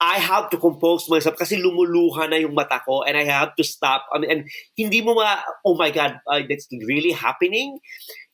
I 0.00 0.18
have 0.18 0.50
to 0.50 0.58
compose 0.58 1.08
myself 1.08 1.38
kasi 1.38 1.56
lumuluha 1.56 2.28
na 2.28 2.36
yung 2.36 2.52
mata 2.54 2.82
ko 2.84 3.02
and 3.06 3.16
I 3.16 3.24
have 3.24 3.54
to 3.56 3.64
stop. 3.64 4.04
I 4.12 4.18
mean, 4.18 4.30
and 4.30 4.42
hindi 4.76 5.00
mo 5.00 5.14
ma, 5.14 5.38
oh 5.64 5.76
my 5.76 5.90
God, 5.90 6.20
uh, 6.26 6.42
that's 6.46 6.68
really 6.70 7.12
happening? 7.12 7.78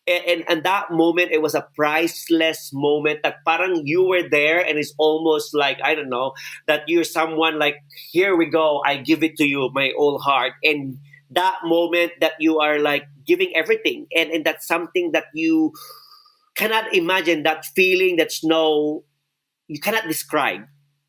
And, 0.08 0.24
and, 0.24 0.44
and 0.48 0.64
that 0.64 0.90
moment, 0.90 1.30
it 1.30 1.40
was 1.40 1.54
a 1.54 1.68
priceless 1.76 2.70
moment 2.72 3.20
that 3.22 3.44
parang 3.46 3.82
you 3.84 4.02
were 4.02 4.28
there 4.28 4.64
and 4.64 4.78
it's 4.78 4.94
almost 4.98 5.54
like, 5.54 5.78
I 5.84 5.94
don't 5.94 6.10
know, 6.10 6.32
that 6.66 6.88
you're 6.88 7.04
someone 7.04 7.58
like, 7.58 7.76
here 8.10 8.34
we 8.34 8.46
go, 8.46 8.82
I 8.84 8.96
give 8.96 9.22
it 9.22 9.36
to 9.36 9.44
you, 9.46 9.70
my 9.72 9.92
whole 9.96 10.18
heart. 10.18 10.54
And 10.64 10.98
that 11.30 11.56
moment 11.64 12.12
that 12.20 12.34
you 12.38 12.58
are 12.60 12.78
like 12.78 13.04
giving 13.26 13.54
everything. 13.54 14.06
And, 14.14 14.30
and 14.30 14.44
that's 14.44 14.66
something 14.66 15.12
that 15.12 15.24
you 15.34 15.72
cannot 16.54 16.94
imagine, 16.94 17.42
that 17.42 17.64
feeling 17.64 18.16
that's 18.16 18.44
no, 18.44 19.04
you 19.66 19.80
cannot 19.80 20.04
describe 20.04 20.62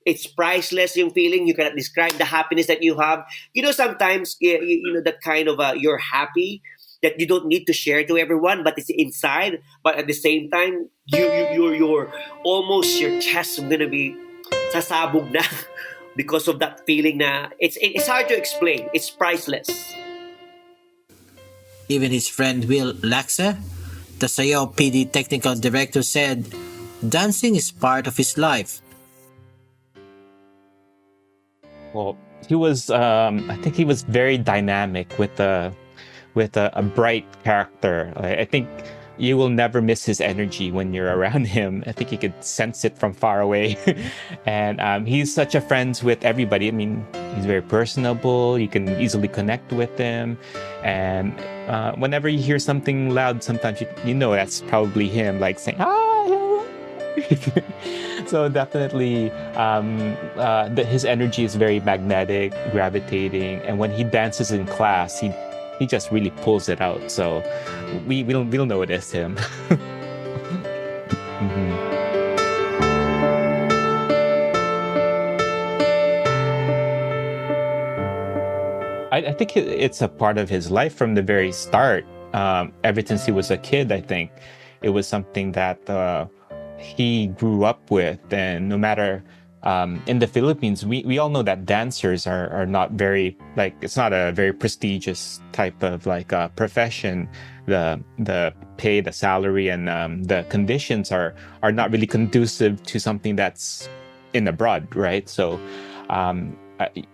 it's 0.06 0.28
priceless 0.30 0.96
yung 0.96 1.10
feeling 1.10 1.50
you 1.50 1.58
cannot 1.58 1.76
describe 1.76 2.14
the 2.22 2.26
happiness 2.26 2.68
that 2.68 2.82
you 2.82 2.98
have 2.98 3.26
you 3.54 3.62
know 3.62 3.74
sometimes 3.74 4.38
you, 4.40 4.62
you 4.62 4.94
know 4.94 5.02
that 5.02 5.20
kind 5.22 5.50
of 5.50 5.60
uh, 5.60 5.74
you're 5.76 5.98
happy 5.98 6.62
that 7.02 7.20
you 7.20 7.28
don't 7.28 7.48
need 7.48 7.66
to 7.66 7.74
share 7.74 8.06
to 8.06 8.18
everyone 8.18 8.64
but 8.64 8.78
it's 8.78 8.90
inside 8.90 9.60
but 9.84 9.98
at 9.98 10.08
the 10.08 10.14
same 10.14 10.50
time 10.50 10.88
you, 11.06 11.26
you 11.26 11.48
you're, 11.54 11.76
you're 11.76 12.14
almost 12.44 13.02
your 13.02 13.20
chest 13.20 13.60
is 13.60 13.66
gonna 13.66 13.90
be 13.90 14.16
sasabog 14.72 15.34
na 15.34 15.42
because 16.16 16.48
of 16.48 16.60
that 16.60 16.86
feeling 16.86 17.18
na 17.20 17.50
it's 17.60 17.78
it's 17.82 18.08
hard 18.08 18.28
to 18.28 18.36
explain 18.38 18.90
it's 18.94 19.10
priceless 19.10 19.70
even 21.88 22.12
his 22.12 22.28
friend 22.28 22.66
Will 22.66 22.94
Laxa 23.06 23.60
the 24.20 24.28
Sayo 24.28 24.74
PD 24.74 25.12
technical 25.12 25.56
director 25.56 26.02
said 26.02 26.48
dancing 27.08 27.56
is 27.56 27.72
part 27.72 28.08
of 28.08 28.18
his 28.18 28.38
life 28.38 28.82
well, 31.96 32.18
he 32.48 32.56
was. 32.56 32.90
Um, 32.90 33.50
I 33.50 33.56
think 33.56 33.76
he 33.76 33.86
was 33.86 34.04
very 34.04 34.38
dynamic 34.38 35.18
with 35.18 35.40
a 35.40 35.74
with 36.36 36.58
a, 36.58 36.70
a 36.74 36.84
bright 36.84 37.26
character. 37.44 38.12
I 38.18 38.44
think 38.44 38.68
you 39.18 39.38
will 39.38 39.50
never 39.50 39.82
miss 39.82 40.06
his 40.06 40.20
energy 40.22 40.72
when 40.72 40.94
you're 40.94 41.16
around 41.16 41.48
him. 41.48 41.84
I 41.88 41.92
think 41.92 42.12
you 42.12 42.18
could 42.18 42.44
sense 42.44 42.86
it 42.86 42.98
from 42.98 43.14
far 43.14 43.42
away. 43.42 43.78
and 44.46 44.80
um, 44.82 45.06
he's 45.06 45.34
such 45.34 45.56
a 45.56 45.62
friend 45.62 46.00
with 46.04 46.24
everybody. 46.26 46.68
I 46.68 46.72
mean, 46.72 47.06
he's 47.36 47.46
very 47.46 47.62
personable. 47.62 48.60
You 48.60 48.68
can 48.68 48.90
easily 49.00 49.28
connect 49.28 49.72
with 49.72 49.98
him. 49.98 50.38
And 50.84 51.38
uh, 51.68 51.96
whenever 51.96 52.30
you 52.30 52.40
hear 52.40 52.60
something 52.60 53.10
loud, 53.12 53.44
sometimes 53.44 53.82
you, 53.82 53.88
you 54.04 54.14
know 54.14 54.32
that's 54.32 54.62
probably 54.62 55.08
him, 55.08 55.40
like 55.40 55.60
saying, 55.60 55.78
ah, 55.80 56.06
so 58.28 58.50
definitely 58.50 59.32
um, 59.56 60.18
uh, 60.36 60.68
the, 60.70 60.84
his 60.84 61.06
energy 61.06 61.44
is 61.44 61.56
very 61.56 61.80
magnetic 61.80 62.54
gravitating 62.72 63.60
and 63.62 63.80
when 63.80 63.92
he 63.92 64.04
dances 64.04 64.52
in 64.52 64.66
class 64.66 65.20
he 65.20 65.30
he 65.80 65.86
just 65.86 66.12
really 66.12 66.32
pulls 66.32 66.70
it 66.70 66.82
out 66.82 67.10
so 67.12 67.44
we 68.08 68.24
we 68.24 68.34
don't 68.34 68.50
we 68.50 68.58
don't 68.58 68.68
notice 68.68 69.12
him 69.12 69.36
Mhm. 71.36 71.96
I, 79.12 79.18
I 79.28 79.34
think 79.34 79.56
it- 79.56 79.68
it's 79.68 80.02
a 80.02 80.08
part 80.08 80.38
of 80.38 80.50
his 80.50 80.70
life 80.72 80.94
from 80.94 81.16
the 81.16 81.22
very 81.22 81.52
start. 81.52 82.06
Um, 82.34 82.74
ever 82.84 83.02
since 83.06 83.26
he 83.26 83.32
was 83.32 83.50
a 83.52 83.58
kid, 83.58 83.92
I 83.92 84.02
think 84.02 84.30
it 84.82 84.90
was 84.90 85.08
something 85.08 85.54
that 85.54 85.80
uh, 85.90 86.26
he 86.78 87.28
grew 87.28 87.64
up 87.64 87.90
with. 87.92 88.20
And 88.34 88.68
no 88.68 88.78
matter 88.78 89.24
um, 89.66 90.02
in 90.06 90.20
the 90.20 90.28
Philippines, 90.28 90.86
we, 90.86 91.04
we 91.06 91.18
all 91.18 91.30
know 91.30 91.42
that 91.42 91.66
dancers 91.66 92.28
are, 92.28 92.50
are 92.52 92.68
not 92.68 92.92
very 92.92 93.36
like 93.56 93.76
it's 93.82 93.98
not 93.98 94.14
a 94.14 94.32
very 94.32 94.54
prestigious 94.54 95.42
type 95.52 95.82
of 95.82 96.06
like 96.06 96.32
uh, 96.32 96.50
profession. 96.50 97.28
The 97.66 98.00
the 98.20 98.54
pay, 98.78 99.02
the 99.02 99.12
salary, 99.12 99.70
and 99.70 99.90
um, 99.90 100.24
the 100.24 100.46
conditions 100.50 101.12
are 101.12 101.34
are 101.64 101.72
not 101.72 101.92
really 101.92 102.06
conducive 102.06 102.84
to 102.84 103.00
something 103.00 103.36
that's 103.36 103.90
in 104.34 104.48
abroad, 104.48 104.96
right? 104.96 105.28
So 105.28 105.60
um, 106.10 106.56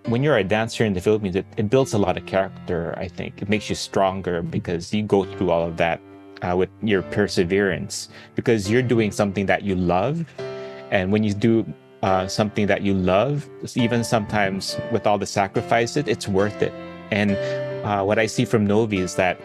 when 0.07 0.21
you're 0.21 0.37
a 0.37 0.43
dancer 0.43 0.83
in 0.83 0.91
the 0.91 0.99
Philippines, 0.99 1.37
it, 1.37 1.45
it 1.55 1.69
builds 1.69 1.93
a 1.93 1.97
lot 1.97 2.17
of 2.17 2.25
character. 2.25 2.93
I 2.97 3.07
think 3.07 3.41
it 3.41 3.47
makes 3.47 3.69
you 3.69 3.75
stronger 3.75 4.41
because 4.41 4.93
you 4.93 5.03
go 5.03 5.23
through 5.23 5.51
all 5.51 5.65
of 5.65 5.77
that 5.77 6.01
uh, 6.41 6.57
with 6.57 6.69
your 6.83 7.01
perseverance 7.01 8.09
because 8.35 8.69
you're 8.69 8.81
doing 8.81 9.09
something 9.09 9.45
that 9.45 9.61
you 9.63 9.75
love, 9.75 10.25
and 10.91 11.13
when 11.13 11.23
you 11.23 11.33
do 11.33 11.65
uh, 12.01 12.27
something 12.27 12.67
that 12.67 12.81
you 12.81 12.93
love, 12.93 13.47
even 13.75 14.03
sometimes 14.03 14.77
with 14.91 15.05
all 15.05 15.17
the 15.17 15.25
sacrifice, 15.25 15.97
it, 15.97 16.07
it's 16.07 16.27
worth 16.27 16.61
it. 16.61 16.73
And 17.11 17.31
uh, 17.85 18.03
what 18.03 18.17
I 18.17 18.25
see 18.25 18.45
from 18.45 18.65
Novy 18.65 18.99
is 18.99 19.15
that 19.15 19.39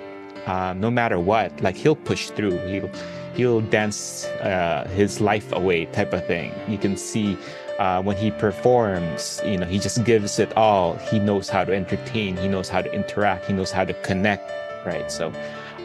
uh, 0.46 0.72
no 0.74 0.90
matter 0.90 1.18
what, 1.18 1.60
like 1.60 1.76
he'll 1.76 1.96
push 1.96 2.30
through. 2.30 2.56
He'll 2.68 2.90
he'll 3.34 3.60
dance 3.60 4.24
uh, 4.40 4.88
his 4.94 5.20
life 5.20 5.52
away, 5.52 5.86
type 5.86 6.12
of 6.12 6.26
thing. 6.26 6.52
You 6.68 6.78
can 6.78 6.96
see 6.96 7.36
uh, 7.78 8.02
when 8.02 8.16
he 8.16 8.30
performs, 8.30 9.42
you 9.44 9.58
know, 9.58 9.66
he 9.66 9.78
just 9.78 10.04
gives 10.04 10.38
it 10.38 10.56
all. 10.56 10.94
He 10.94 11.18
knows 11.18 11.48
how 11.48 11.64
to 11.64 11.74
entertain. 11.74 12.36
He 12.36 12.48
knows 12.48 12.68
how 12.68 12.80
to 12.80 12.92
interact. 12.92 13.46
He 13.46 13.52
knows 13.52 13.70
how 13.70 13.84
to 13.84 13.92
connect, 14.02 14.50
right? 14.86 15.10
So, 15.10 15.32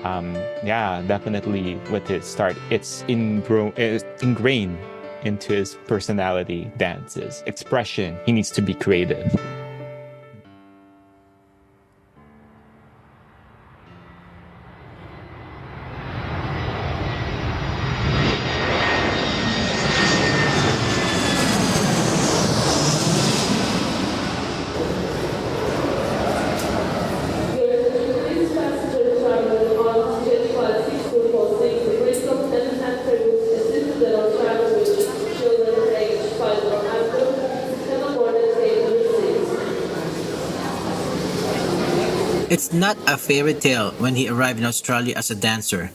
um, 0.04 0.36
yeah, 0.63 1.01
definitely 1.06 1.75
with 1.92 2.08
his 2.08 2.25
start, 2.25 2.56
it's 2.70 3.04
ingro- 3.04 3.78
it's 3.78 4.06
ingrained 4.24 4.78
into 5.24 5.54
his 5.54 5.75
personality, 5.88 6.72
dances, 6.78 7.44
expression. 7.46 8.18
He 8.25 8.32
needs 8.32 8.51
to 8.51 8.62
be 8.62 8.74
creative. 8.74 9.34
Not 42.71 42.95
a 43.03 43.17
fairy 43.19 43.53
tale 43.53 43.91
when 43.99 44.15
he 44.15 44.29
arrived 44.29 44.60
in 44.60 44.65
Australia 44.65 45.12
as 45.19 45.27
a 45.27 45.36
dancer. 45.36 45.91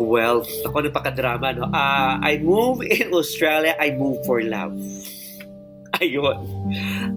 Well, 0.00 0.48
ako 0.64 0.88
napaka-drama, 0.88 1.52
no? 1.52 1.68
Ah, 1.68 2.16
I 2.24 2.40
move 2.40 2.80
in 2.80 3.12
Australia, 3.12 3.76
I 3.76 3.92
move 3.92 4.24
for 4.24 4.40
love. 4.40 4.72
Ayun. 6.00 6.40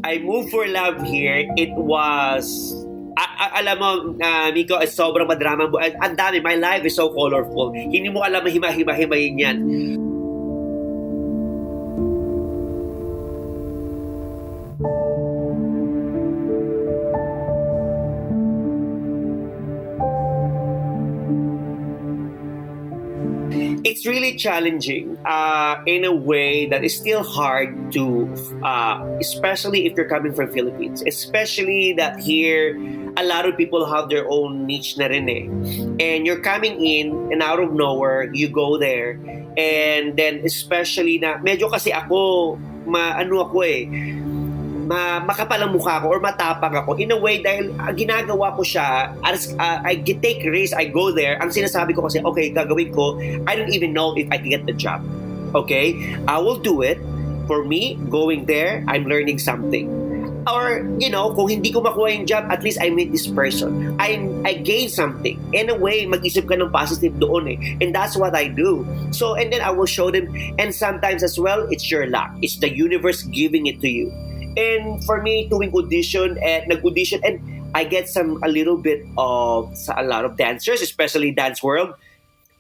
I 0.06 0.22
moved 0.22 0.54
for 0.54 0.70
love 0.70 1.02
here. 1.02 1.50
It 1.58 1.74
was... 1.74 2.46
A- 3.18 3.58
alam 3.63 3.76
mo, 3.82 3.89
ah, 4.22 4.54
Miko, 4.54 4.78
sobrang 4.86 5.26
madrama. 5.26 5.65
ang 5.98 6.13
dami. 6.13 6.46
My 6.46 6.54
life 6.54 6.86
is 6.86 6.94
so 6.94 7.10
colorful. 7.10 7.74
Hindi 7.74 8.13
mo 8.13 8.22
alam 8.22 8.46
mahima-hima-himayin 8.46 9.36
yan. 9.41 9.58
Challenging 24.45 25.17
uh, 25.25 25.81
in 25.89 26.05
a 26.05 26.13
way 26.13 26.69
that 26.69 26.86
is 26.86 26.93
still 26.93 27.25
hard 27.25 27.73
to, 27.97 28.29
uh, 28.62 29.01
especially 29.17 29.89
if 29.89 29.97
you're 29.97 30.08
coming 30.08 30.38
from 30.38 30.53
Philippines. 30.53 31.01
Especially 31.01 31.97
that 31.97 32.21
here, 32.21 32.77
a 33.17 33.25
lot 33.25 33.49
of 33.49 33.58
people 33.58 33.89
have 33.89 34.13
their 34.13 34.29
own 34.29 34.69
niche 34.69 35.01
na 35.01 35.10
rin 35.10 35.25
eh. 35.25 35.49
And 35.97 36.29
you're 36.29 36.45
coming 36.45 36.77
in 36.77 37.34
and 37.34 37.41
out 37.41 37.58
of 37.58 37.73
nowhere, 37.73 38.29
you 38.38 38.45
go 38.53 38.77
there. 38.77 39.17
And 39.58 40.13
then 40.13 40.45
especially 40.45 41.17
na, 41.17 41.41
medyo 41.41 41.65
kasi 41.73 41.89
ako, 41.89 42.62
ma, 42.86 43.17
ano 43.17 43.49
ako 43.49 43.65
eh, 43.65 43.89
ma 44.86 45.17
makapal 45.19 45.58
ang 45.58 45.74
mukha 45.74 46.00
ko 46.00 46.13
or 46.13 46.21
matapang 46.21 46.78
ako. 46.78 46.95
In 47.02 47.12
a 47.12 47.17
way 47.17 47.41
dahil 47.41 47.74
ah, 47.82 47.91
ginagawa 47.91 48.54
ko 48.54 48.62
siya 48.62 49.12
as 49.26 49.52
ah, 49.58 49.82
I 49.82 50.00
take 50.06 50.45
risk 50.45 50.78
I 50.78 50.88
go 50.93 51.10
there. 51.10 51.41
Ang 51.41 51.50
sinasabi 51.50 51.98
ko 51.98 52.06
kasi 52.06 52.21
okay 52.21 52.54
gagawin 52.54 52.93
ko 52.93 53.17
I 53.50 53.58
don't 53.58 53.74
even 53.74 53.91
know 53.91 54.13
if 54.13 54.30
I 54.30 54.38
can 54.38 54.54
get 54.54 54.63
the 54.69 54.78
job. 54.78 55.02
Okay? 55.58 56.15
I 56.30 56.38
will 56.38 56.62
do 56.62 56.86
it. 56.86 57.02
For 57.45 57.62
me 57.62 57.98
going 58.10 58.45
there 58.45 58.86
I'm 58.89 59.06
learning 59.06 59.41
something. 59.41 59.89
Or 60.45 60.86
you 61.02 61.10
know 61.10 61.34
kung 61.34 61.50
hindi 61.50 61.74
ko 61.74 61.82
makuha 61.82 62.13
yung 62.21 62.30
job 62.30 62.45
at 62.54 62.62
least 62.62 62.78
I 62.78 62.93
meet 62.93 63.10
this 63.10 63.26
person. 63.26 63.98
I 63.98 64.21
I 64.45 64.62
gain 64.62 64.89
something. 64.93 65.41
In 65.54 65.74
a 65.74 65.78
way 65.78 66.06
mag-isip 66.06 66.45
ka 66.45 66.54
ng 66.54 66.69
positive 66.69 67.17
doon 67.17 67.58
eh. 67.58 67.58
And 67.82 67.89
that's 67.93 68.13
what 68.13 68.38
I 68.38 68.50
do. 68.54 68.86
So 69.10 69.34
and 69.34 69.50
then 69.50 69.65
I 69.65 69.74
will 69.74 69.89
show 69.89 70.13
them 70.13 70.30
and 70.62 70.69
sometimes 70.69 71.26
as 71.26 71.41
well 71.41 71.65
it's 71.74 71.89
your 71.89 72.06
luck. 72.10 72.34
It's 72.45 72.62
the 72.62 72.69
universe 72.69 73.26
giving 73.30 73.65
it 73.65 73.82
to 73.82 73.89
you 73.89 74.13
and 74.56 75.04
for 75.04 75.22
me 75.22 75.48
doing 75.48 75.72
audition 75.76 76.39
and 76.39 76.68
nag-audition 76.68 77.22
and 77.24 77.39
I 77.76 77.84
get 77.84 78.08
some 78.08 78.39
a 78.39 78.48
little 78.48 78.80
bit 78.80 79.04
of 79.20 79.76
sa 79.76 80.00
a 80.00 80.06
lot 80.08 80.24
of 80.24 80.39
dancers 80.39 80.80
especially 80.80 81.36
dance 81.36 81.60
world. 81.60 81.94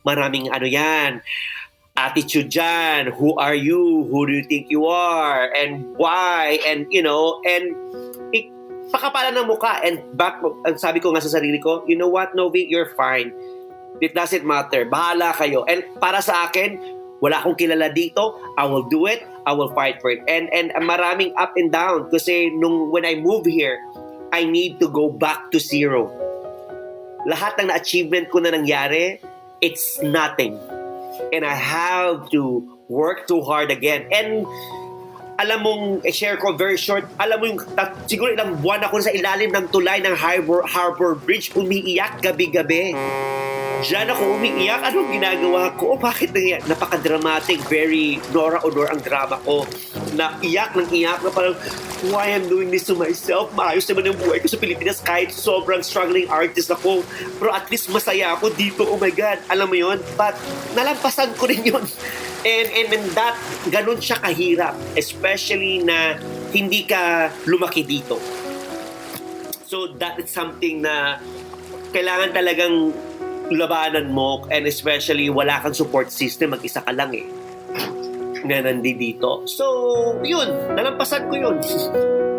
Maraming 0.03 0.51
ano 0.51 0.67
yan 0.67 1.23
attitude 1.95 2.51
dyan. 2.51 3.15
Who 3.15 3.39
are 3.39 3.55
you? 3.55 4.05
Who 4.11 4.27
do 4.27 4.35
you 4.35 4.43
think 4.43 4.67
you 4.67 4.85
are? 4.91 5.47
And 5.55 5.95
why? 5.95 6.59
And 6.67 6.85
you 6.91 6.99
know 6.99 7.39
and 7.47 7.71
ik, 8.35 8.51
pakapala 8.91 9.31
ng 9.31 9.47
muka 9.47 9.79
and 9.87 10.03
back 10.19 10.43
ang 10.67 10.75
sabi 10.75 10.99
ko 10.99 11.15
nga 11.15 11.23
sa 11.23 11.39
sarili 11.39 11.57
ko 11.63 11.87
you 11.87 11.95
know 11.95 12.11
what 12.11 12.35
Novi? 12.35 12.67
You're 12.67 12.91
fine. 12.99 13.31
It 14.03 14.11
doesn't 14.11 14.43
matter. 14.43 14.83
Bahala 14.83 15.31
kayo. 15.31 15.63
And 15.71 15.87
para 16.03 16.19
sa 16.19 16.51
akin 16.51 16.75
wala 17.23 17.39
akong 17.39 17.55
kilala 17.55 17.87
dito. 17.95 18.35
I 18.59 18.67
will 18.67 18.83
do 18.91 19.07
it 19.07 19.23
I 19.45 19.53
will 19.53 19.71
fight 19.71 20.01
for 20.01 20.09
it 20.09 20.25
and 20.27 20.49
and 20.51 20.73
maraming 20.81 21.31
up 21.37 21.53
and 21.55 21.69
down 21.69 22.09
kasi 22.09 22.49
nung 22.51 22.89
when 22.89 23.05
I 23.05 23.21
move 23.21 23.45
here 23.45 23.77
I 24.33 24.43
need 24.43 24.81
to 24.81 24.89
go 24.89 25.07
back 25.07 25.53
to 25.53 25.61
zero 25.61 26.11
lahat 27.25 27.57
ng 27.61 27.69
na-achievement 27.69 28.29
ko 28.33 28.41
na 28.41 28.53
nangyari 28.53 29.21
it's 29.61 30.01
nothing 30.01 30.57
and 31.31 31.45
I 31.45 31.55
have 31.55 32.29
to 32.31 32.75
work 32.87 33.27
too 33.27 33.41
hard 33.41 33.71
again. 33.71 34.07
And 34.11 34.45
alam 35.35 35.67
mong, 35.67 35.83
i-share 36.07 36.37
ko 36.37 36.55
very 36.55 36.77
short, 36.77 37.03
alam 37.19 37.39
mo 37.41 37.45
yung, 37.49 37.59
siguro 38.07 38.31
ilang 38.31 38.61
buwan 38.63 38.87
ako 38.87 39.03
sa 39.03 39.11
ilalim 39.11 39.51
ng 39.51 39.67
tulay 39.67 39.99
ng 39.99 40.15
Harbor, 40.15 40.63
Harbor 40.63 41.15
Bridge, 41.15 41.51
umiiyak 41.51 42.23
gabi-gabi. 42.23 42.95
Diyan 43.85 44.09
ako 44.09 44.41
umiiyak. 44.41 44.81
Anong 44.81 45.13
ginagawa 45.13 45.69
ko? 45.77 45.93
Bakit 45.93 46.33
nangyayari? 46.33 46.65
Napaka-dramatic. 46.65 47.61
Very 47.69 48.17
Nora 48.33 48.57
Honor 48.65 48.89
ang 48.89 48.97
drama 48.97 49.37
ko. 49.45 49.61
Na 50.17 50.41
iyak 50.41 50.73
ng 50.73 50.89
iyak 50.89 51.21
na 51.21 51.29
parang, 51.29 51.53
why 52.09 52.33
I'm 52.33 52.49
doing 52.49 52.73
this 52.73 52.89
to 52.89 52.97
myself? 52.97 53.53
Maayos 53.53 53.85
naman 53.85 54.09
ang 54.09 54.17
buhay 54.17 54.41
ko 54.41 54.49
sa 54.49 54.57
Pilipinas 54.57 55.05
kahit 55.05 55.29
sobrang 55.29 55.85
struggling 55.85 56.25
artist 56.33 56.73
ako. 56.73 57.05
Pero 57.37 57.53
at 57.53 57.69
least 57.69 57.93
masaya 57.93 58.33
ako 58.33 58.49
dito. 58.57 58.89
Oh 58.89 58.97
my 58.97 59.13
God. 59.13 59.37
Alam 59.53 59.69
mo 59.69 59.77
yon 59.77 60.01
But 60.17 60.33
nalampasan 60.73 61.37
ko 61.37 61.45
rin 61.45 61.61
yun. 61.61 61.85
And, 62.41 62.67
and, 62.73 62.89
and 62.89 63.05
that, 63.13 63.37
ganun 63.69 64.01
siya 64.01 64.17
kahirap. 64.17 64.73
Especially 64.97 65.85
na 65.85 66.17
hindi 66.49 66.89
ka 66.89 67.29
lumaki 67.45 67.85
dito. 67.85 68.17
So 69.69 69.93
that 70.01 70.17
is 70.17 70.33
something 70.33 70.81
na 70.81 71.21
kailangan 71.93 72.33
talagang 72.33 72.91
labanan 73.53 74.09
mo 74.09 74.45
and 74.49 74.65
especially 74.65 75.29
wala 75.29 75.61
kang 75.61 75.75
support 75.75 76.09
system, 76.09 76.57
mag-isa 76.57 76.81
ka 76.81 76.93
lang 76.93 77.13
eh 77.13 77.27
na 78.45 78.61
nandito. 78.61 79.49
So, 79.49 79.65
yun, 80.21 80.77
nalampasan 80.77 81.27
ko 81.27 81.33
yun. 81.33 81.57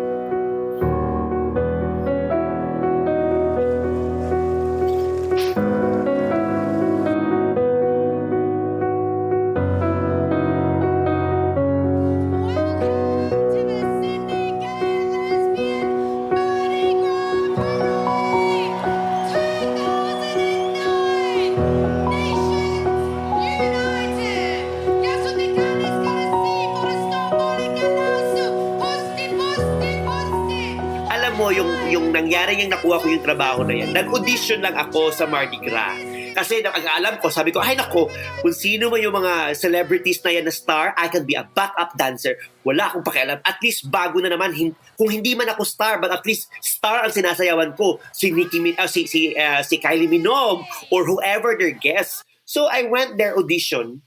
nangyari 32.47 32.63
yung 32.63 32.71
nakuha 32.79 33.03
ko 33.03 33.07
yung 33.11 33.25
trabaho 33.27 33.59
na 33.67 33.75
yan, 33.75 33.91
nag-audition 33.91 34.63
lang 34.63 34.71
ako 34.79 35.11
sa 35.11 35.27
Mardi 35.27 35.59
Gras. 35.59 35.99
Kasi 36.31 36.63
ang 36.63 36.87
alam 36.95 37.19
ko, 37.19 37.27
sabi 37.27 37.51
ko, 37.51 37.59
ay 37.59 37.75
nako, 37.75 38.07
kung 38.39 38.55
sino 38.55 38.87
man 38.87 39.03
yung 39.03 39.11
mga 39.19 39.51
celebrities 39.51 40.23
na 40.23 40.31
yan 40.31 40.47
na 40.47 40.55
star, 40.55 40.95
I 40.95 41.11
can 41.11 41.27
be 41.27 41.35
a 41.35 41.43
backup 41.43 41.99
dancer. 41.99 42.39
Wala 42.63 42.87
akong 42.87 43.03
pakialam. 43.03 43.43
At 43.43 43.59
least 43.59 43.91
bago 43.91 44.23
na 44.23 44.31
naman, 44.31 44.55
hin- 44.55 44.79
kung 44.95 45.11
hindi 45.11 45.35
man 45.35 45.51
ako 45.51 45.67
star, 45.67 45.99
but 45.99 46.07
at 46.07 46.23
least 46.23 46.47
star 46.63 47.03
ang 47.03 47.11
sinasayawan 47.11 47.75
ko. 47.75 47.99
Si 48.15 48.31
Nicki 48.31 48.63
Min- 48.63 48.79
ah, 48.79 48.87
si, 48.87 49.11
si, 49.11 49.35
ah, 49.35 49.59
si 49.59 49.75
Kylie 49.83 50.07
Minogue 50.07 50.63
or 50.87 51.03
whoever 51.03 51.59
their 51.59 51.75
guest. 51.75 52.23
So 52.47 52.71
I 52.71 52.87
went 52.87 53.19
there 53.19 53.35
audition. 53.35 53.99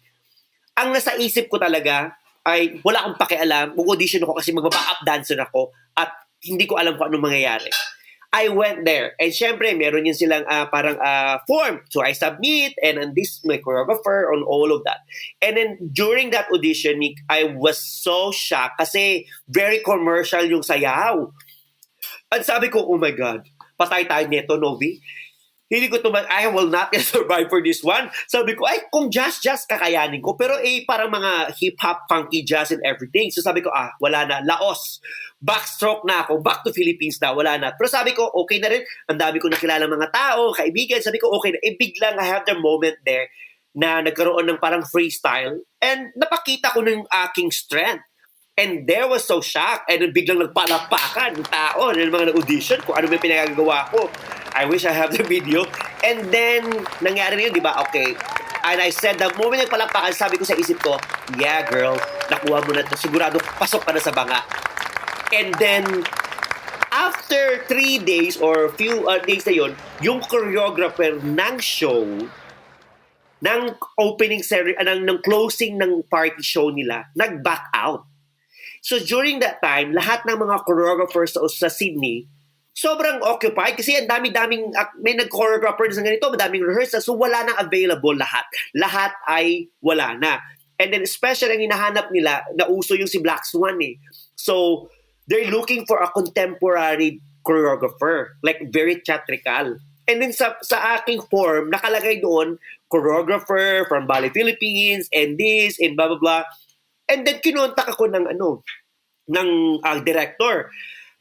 Ang 0.81 0.97
nasa 0.97 1.13
isip 1.21 1.53
ko 1.53 1.61
talaga 1.61 2.17
ay 2.49 2.81
wala 2.81 3.05
akong 3.05 3.21
pakialam. 3.21 3.77
Mag-audition 3.77 4.25
ako 4.25 4.41
kasi 4.41 4.57
magba-backup 4.57 5.05
dancer 5.05 5.37
ako 5.37 5.77
at 5.93 6.09
hindi 6.41 6.65
ko 6.65 6.81
alam 6.81 6.97
kung 6.97 7.13
anong 7.13 7.29
mangyayari. 7.29 7.69
I 8.31 8.49
went 8.49 8.87
there. 8.87 9.19
And 9.19 9.35
syempre, 9.35 9.75
meron 9.75 10.07
yun 10.07 10.15
silang 10.15 10.47
ah, 10.47 10.71
parang 10.71 10.95
ah, 11.03 11.43
form. 11.51 11.83
So 11.91 12.03
I 12.03 12.15
submit 12.15 12.79
and 12.79 13.03
then 13.03 13.13
this, 13.15 13.43
my 13.43 13.59
choreographer 13.59 14.31
on 14.31 14.47
all 14.47 14.71
of 14.71 14.87
that. 14.87 15.03
And 15.43 15.59
then 15.59 15.91
during 15.91 16.31
that 16.31 16.47
audition, 16.55 17.03
Nick, 17.03 17.19
I 17.29 17.51
was 17.59 17.83
so 17.83 18.31
shocked 18.31 18.79
kasi 18.79 19.27
very 19.51 19.83
commercial 19.83 20.47
yung 20.47 20.63
sayaw. 20.63 21.27
At 22.31 22.47
sabi 22.47 22.71
ko, 22.71 22.87
oh 22.87 22.99
my 23.03 23.11
God, 23.11 23.43
patay 23.75 24.07
tayo 24.07 24.31
nito, 24.31 24.55
Novi. 24.55 25.03
Hindi 25.71 25.87
ko 25.87 26.03
to, 26.03 26.11
I 26.11 26.51
will 26.51 26.67
not 26.67 26.91
survive 26.99 27.47
for 27.47 27.63
this 27.63 27.79
one. 27.79 28.11
Sabi 28.27 28.59
ko, 28.59 28.67
ay, 28.67 28.91
kung 28.91 29.07
jazz-jazz 29.07 29.71
kakayanin 29.71 30.19
ko. 30.19 30.35
Pero 30.35 30.59
eh, 30.59 30.83
parang 30.83 31.15
mga 31.15 31.55
hip-hop, 31.55 32.11
funky 32.11 32.43
jazz 32.43 32.75
and 32.75 32.83
everything. 32.83 33.31
So 33.31 33.39
sabi 33.39 33.63
ko, 33.63 33.71
ah, 33.71 33.95
wala 34.03 34.27
na. 34.27 34.43
Laos. 34.43 34.99
Backstroke 35.39 36.03
na 36.03 36.27
ako. 36.27 36.43
Back 36.43 36.67
to 36.67 36.75
Philippines 36.75 37.23
na. 37.23 37.31
Wala 37.31 37.55
na. 37.55 37.71
Pero 37.79 37.87
sabi 37.87 38.19
ko, 38.19 38.27
okay 38.43 38.59
na 38.59 38.67
rin. 38.67 38.83
Ang 39.07 39.23
dami 39.23 39.39
ko 39.39 39.47
nakilala 39.47 39.87
mga 39.87 40.11
tao, 40.11 40.51
kaibigan. 40.51 40.99
Sabi 40.99 41.23
ko, 41.23 41.31
okay 41.39 41.55
na. 41.55 41.63
Eh, 41.63 41.79
biglang 41.79 42.19
I 42.19 42.27
have 42.27 42.43
the 42.51 42.59
moment 42.59 42.99
there 43.07 43.31
na 43.71 44.03
nagkaroon 44.03 44.51
ng 44.51 44.59
parang 44.59 44.83
freestyle 44.83 45.63
and 45.79 46.11
napakita 46.19 46.75
ko 46.75 46.83
ng 46.83 47.07
aking 47.31 47.55
strength. 47.55 48.03
And 48.59 48.85
there 48.85 49.07
was 49.07 49.23
so 49.23 49.39
shocked. 49.41 49.87
And 49.87 50.11
biglang 50.11 50.43
nagpalapakan 50.43 51.39
ng 51.39 51.47
tao 51.49 51.95
ng 51.95 52.11
mga 52.11 52.35
nag-audition 52.35 52.83
kung 52.83 52.99
ano 52.99 53.07
may 53.07 53.23
pinagagawa 53.23 53.89
ko. 53.95 54.11
I 54.55 54.67
wish 54.67 54.85
I 54.85 54.93
have 54.93 55.15
the 55.15 55.23
video. 55.23 55.65
And 56.03 56.27
then, 56.33 56.85
nangyari 57.01 57.39
na 57.39 57.43
yun, 57.49 57.53
di 57.55 57.63
ba? 57.63 57.79
Okay. 57.89 58.17
And 58.61 58.79
I 58.81 58.93
said, 58.93 59.17
the 59.17 59.33
moment 59.41 59.65
nagpalakpakan, 59.65 60.13
sabi 60.13 60.37
ko 60.37 60.45
sa 60.45 60.57
isip 60.59 60.83
ko, 60.85 61.01
yeah, 61.41 61.65
girl, 61.65 61.97
nakuha 62.29 62.61
mo 62.61 62.71
na 62.77 62.85
to. 62.85 62.97
Sigurado, 62.99 63.41
pasok 63.57 63.89
ka 63.89 63.91
na 63.97 64.03
sa 64.03 64.13
banga. 64.13 64.45
And 65.33 65.55
then, 65.57 66.05
after 66.93 67.65
three 67.71 68.03
days 68.03 68.37
or 68.37 68.69
few 68.75 69.07
uh, 69.09 69.23
days 69.23 69.47
na 69.47 69.55
yun, 69.55 69.73
yung 70.03 70.21
choreographer 70.21 71.17
ng 71.23 71.55
show, 71.63 72.05
ng 73.41 73.61
opening 73.97 74.45
ceremony, 74.45 74.77
uh, 74.77 74.85
ng, 74.85 75.09
ng 75.09 75.19
closing 75.25 75.81
ng 75.81 76.05
party 76.11 76.43
show 76.45 76.69
nila, 76.69 77.09
nag-back 77.17 77.71
out. 77.73 78.05
So 78.81 79.01
during 79.01 79.41
that 79.41 79.61
time, 79.65 79.93
lahat 79.93 80.25
ng 80.29 80.37
mga 80.41 80.65
choreographers 80.65 81.37
sa, 81.37 81.45
sa 81.49 81.69
Sydney, 81.69 82.29
sobrang 82.75 83.21
occupied 83.23 83.77
kasi 83.77 83.99
ang 83.99 84.09
dami-daming, 84.09 84.73
uh, 84.73 84.91
may 85.03 85.19
nag-choreographer 85.19 85.91
na 85.91 86.07
ganito, 86.07 86.31
madaming 86.31 86.65
rehearsal, 86.65 87.03
so 87.03 87.13
wala 87.13 87.43
nang 87.43 87.59
available 87.59 88.15
lahat. 88.15 88.47
Lahat 88.79 89.13
ay 89.27 89.69
wala 89.83 90.15
na. 90.17 90.41
And 90.81 90.95
then 90.95 91.05
especially 91.05 91.61
ang 91.61 91.65
hinahanap 91.67 92.09
nila, 92.09 92.47
na 92.57 92.71
uso 92.71 92.97
yung 92.97 93.11
si 93.11 93.21
Black 93.21 93.45
Swan 93.45 93.77
eh. 93.85 94.01
So, 94.39 94.89
they're 95.29 95.53
looking 95.53 95.85
for 95.85 96.01
a 96.01 96.09
contemporary 96.09 97.21
choreographer, 97.45 98.41
like 98.43 98.73
very 98.73 98.99
theatrical. 99.05 99.77
And 100.09 100.17
then 100.19 100.33
sa, 100.33 100.57
sa 100.65 100.99
aking 100.99 101.29
form, 101.29 101.71
nakalagay 101.71 102.19
doon, 102.25 102.59
choreographer 102.91 103.87
from 103.87 104.09
Bali, 104.09 104.33
Philippines, 104.33 105.07
and 105.13 105.39
this, 105.39 105.79
and 105.79 105.95
blah, 105.95 106.09
blah, 106.09 106.19
blah. 106.19 106.45
And 107.07 107.23
then 107.23 107.39
kinontak 107.39 107.87
ako 107.93 108.11
ng 108.11 108.27
ano, 108.27 108.65
ng 109.31 109.49
uh, 109.85 109.99
director. 110.03 110.73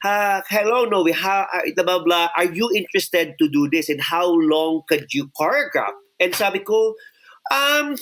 Uh, 0.02 0.40
hello, 0.48 0.86
Noe, 0.86 1.12
how, 1.12 1.46
uh, 1.52 1.60
blah, 1.76 2.02
blah, 2.02 2.28
are 2.34 2.46
you 2.46 2.70
interested 2.74 3.34
to 3.38 3.48
do 3.48 3.68
this? 3.70 3.90
And 3.90 4.00
how 4.00 4.32
long 4.32 4.80
could 4.88 5.12
you 5.12 5.28
choreograph? 5.38 5.92
And 6.18 6.34
sabi 6.34 6.60
ko, 6.60 6.94
um, 7.52 7.96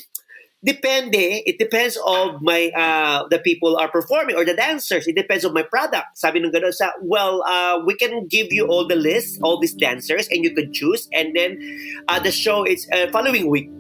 depende. 0.65 1.43
It 1.43 1.59
depends 1.59 1.99
of 2.07 2.41
my, 2.41 2.71
uh, 2.77 3.27
the 3.31 3.41
people 3.41 3.77
are 3.77 3.91
performing 3.91 4.37
or 4.37 4.45
the 4.45 4.55
dancers. 4.55 5.09
It 5.09 5.17
depends 5.17 5.45
on 5.45 5.55
my 5.55 5.63
product. 5.63 6.15
Sabi 6.15 6.39
nung 6.39 6.53
gano'n 6.53 6.73
sa, 6.73 6.91
well, 7.03 7.43
uh, 7.43 7.83
we 7.85 7.97
can 7.97 8.29
give 8.29 8.53
you 8.53 8.67
all 8.67 8.87
the 8.87 8.97
list, 8.97 9.41
all 9.43 9.59
these 9.59 9.75
dancers, 9.75 10.29
and 10.31 10.45
you 10.45 10.55
can 10.55 10.73
choose. 10.73 11.09
And 11.13 11.35
then 11.35 11.59
uh, 12.07 12.21
the 12.21 12.31
show 12.31 12.63
is 12.63 12.87
uh, 12.93 13.11
following 13.11 13.51
week. 13.51 13.71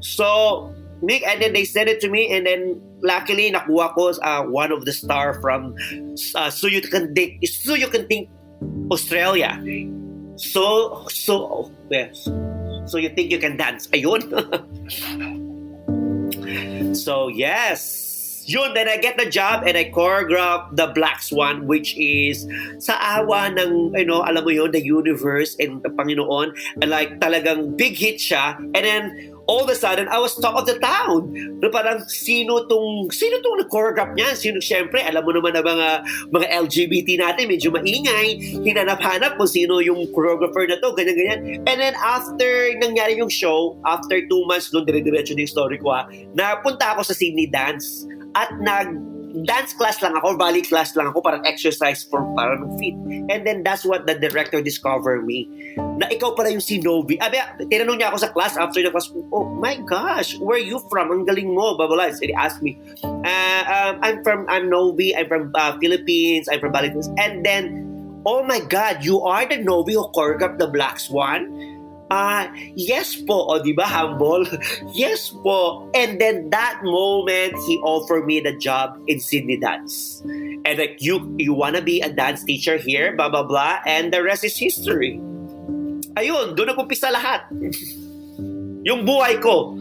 So, 0.00 0.74
Nick, 1.02 1.26
and 1.26 1.42
then 1.42 1.52
they 1.52 1.64
sent 1.64 1.88
it 1.88 2.00
to 2.00 2.08
me, 2.08 2.30
and 2.30 2.46
then 2.46 2.80
luckily 3.02 3.50
nakuha 3.50 3.94
ko 3.94 4.14
uh, 4.22 4.42
one 4.46 4.70
of 4.70 4.86
the 4.86 4.92
star 4.92 5.34
from 5.42 5.74
uh, 6.34 6.50
so 6.50 6.66
you 6.66 6.80
can 6.80 7.14
think 7.14 7.42
so 7.46 7.74
you 7.74 7.88
can 7.88 8.06
think 8.06 8.30
Australia. 8.90 9.58
So 10.36 11.06
so 11.10 11.70
yes. 11.90 12.28
So 12.86 12.98
you 12.98 13.10
think 13.10 13.30
you 13.30 13.38
can 13.38 13.56
dance? 13.56 13.86
Ayun. 13.94 14.26
so 16.96 17.28
yes. 17.28 18.10
Yun, 18.44 18.74
then 18.74 18.88
I 18.88 18.96
get 18.96 19.18
the 19.18 19.30
job 19.30 19.62
and 19.66 19.78
I 19.78 19.92
choreograph 19.94 20.74
the 20.74 20.88
Black 20.88 21.22
Swan 21.22 21.70
which 21.70 21.94
is 21.94 22.42
sa 22.82 22.98
awa 22.98 23.54
ng, 23.54 23.94
you 23.94 24.04
know, 24.04 24.26
alam 24.26 24.42
mo 24.42 24.50
yun, 24.50 24.74
the 24.74 24.82
universe 24.82 25.54
and 25.62 25.78
the 25.86 25.94
Panginoon. 25.94 26.50
And 26.82 26.90
like 26.90 27.22
talagang 27.22 27.78
big 27.78 27.94
hit 27.94 28.18
siya. 28.18 28.58
And 28.58 28.82
then 28.82 29.31
all 29.46 29.64
of 29.64 29.68
a 29.70 29.74
sudden, 29.74 30.08
I 30.08 30.18
was 30.18 30.38
top 30.38 30.54
of 30.54 30.66
the 30.66 30.78
town. 30.78 31.32
Na 31.58 31.68
parang, 31.68 32.02
sino 32.06 32.66
tong, 32.66 33.10
sino 33.10 33.42
tong 33.42 33.62
nag-choreograph 33.62 34.14
niya? 34.14 34.34
Sino, 34.38 34.62
syempre, 34.62 35.02
alam 35.02 35.22
mo 35.26 35.34
naman 35.34 35.54
na 35.54 35.62
mga, 35.62 35.88
mga 36.30 36.46
LGBT 36.66 37.08
natin, 37.18 37.44
medyo 37.50 37.68
maingay. 37.74 38.58
Hinanap-hanap 38.62 39.38
kung 39.38 39.50
sino 39.50 39.82
yung 39.82 40.06
choreographer 40.14 40.66
na 40.66 40.78
to, 40.78 40.94
ganyan-ganyan. 40.94 41.66
And 41.66 41.78
then, 41.78 41.94
after 41.98 42.74
nangyari 42.78 43.18
yung 43.18 43.32
show, 43.32 43.78
after 43.86 44.22
two 44.26 44.42
months, 44.46 44.70
doon, 44.70 44.86
dire-diretso 44.86 45.34
na 45.34 45.42
yung 45.44 45.54
story 45.54 45.76
ko 45.78 45.90
ha, 45.90 46.06
napunta 46.32 46.94
ako 46.94 47.06
sa 47.06 47.14
Sydney 47.14 47.50
Dance 47.50 48.06
at 48.32 48.48
nag 48.60 49.11
dance 49.32 49.72
class 49.72 50.00
lang 50.04 50.12
ako, 50.12 50.36
ballet 50.36 50.60
class 50.60 50.92
lang 50.92 51.08
ako, 51.08 51.24
parang 51.24 51.42
exercise 51.48 52.04
for 52.04 52.20
parang 52.36 52.68
fit. 52.76 52.92
And 53.32 53.48
then 53.48 53.64
that's 53.64 53.84
what 53.84 54.04
the 54.04 54.14
director 54.14 54.60
discovered 54.60 55.24
me. 55.24 55.48
Na 55.96 56.08
ikaw 56.12 56.36
pala 56.36 56.52
yung 56.52 56.60
si 56.60 56.78
Novi. 56.78 57.16
Abi, 57.16 57.40
tinanong 57.72 57.96
niya 57.96 58.12
ako 58.12 58.18
sa 58.20 58.30
class 58.30 58.60
after 58.60 58.84
the 58.84 58.92
class, 58.92 59.08
oh 59.32 59.48
my 59.48 59.80
gosh, 59.88 60.36
where 60.36 60.60
are 60.60 60.62
you 60.62 60.78
from? 60.92 61.08
Ang 61.08 61.24
galing 61.24 61.56
mo, 61.56 61.74
blah. 61.80 61.88
So 62.12 62.28
he 62.28 62.34
asked 62.36 62.60
me, 62.60 62.76
uh, 63.02 63.64
um, 63.64 63.94
I'm 64.04 64.20
from, 64.20 64.44
I'm 64.52 64.68
Novi, 64.68 65.16
I'm 65.16 65.26
from 65.28 65.50
uh, 65.56 65.80
Philippines, 65.80 66.52
I'm 66.52 66.60
from 66.60 66.72
ballet 66.76 66.92
class. 66.92 67.08
And 67.16 67.40
then, 67.40 67.88
oh 68.28 68.44
my 68.44 68.60
God, 68.60 69.00
you 69.00 69.24
are 69.24 69.48
the 69.48 69.56
Novi 69.56 69.96
who 69.96 70.04
choreographed 70.12 70.60
the 70.60 70.68
Black 70.68 71.00
Swan? 71.00 71.71
Ah, 72.12 72.52
yes 72.76 73.16
po. 73.16 73.48
O, 73.48 73.56
di 73.56 73.72
ba, 73.72 73.88
humble? 73.88 74.44
yes 74.92 75.32
po. 75.32 75.88
And 75.96 76.20
then 76.20 76.52
that 76.52 76.84
moment, 76.84 77.56
he 77.64 77.80
offered 77.80 78.28
me 78.28 78.44
the 78.44 78.52
job 78.52 79.00
in 79.08 79.16
Sydney 79.16 79.56
Dance. 79.56 80.20
And 80.68 80.76
like, 80.76 81.00
you, 81.00 81.24
you 81.40 81.56
wanna 81.56 81.80
be 81.80 82.04
a 82.04 82.12
dance 82.12 82.44
teacher 82.44 82.76
here, 82.76 83.16
blah, 83.16 83.32
blah, 83.32 83.48
blah. 83.48 83.80
And 83.88 84.12
the 84.12 84.20
rest 84.20 84.44
is 84.44 84.60
history. 84.60 85.16
Ayun, 86.12 86.52
doon 86.52 86.76
nag-umpisa 86.76 87.08
lahat. 87.08 87.48
Yung 88.88 89.08
buhay 89.08 89.40
ko. 89.40 89.72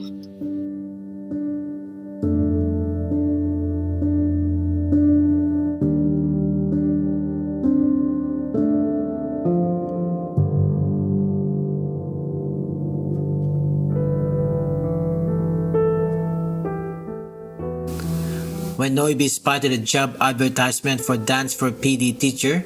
When 18.82 18.96
Novy 18.96 19.28
spotted 19.28 19.72
a 19.74 19.78
job 19.78 20.18
advertisement 20.20 21.06
for 21.06 21.14
dance 21.14 21.54
for 21.54 21.70
PD 21.70 22.18
teacher, 22.18 22.66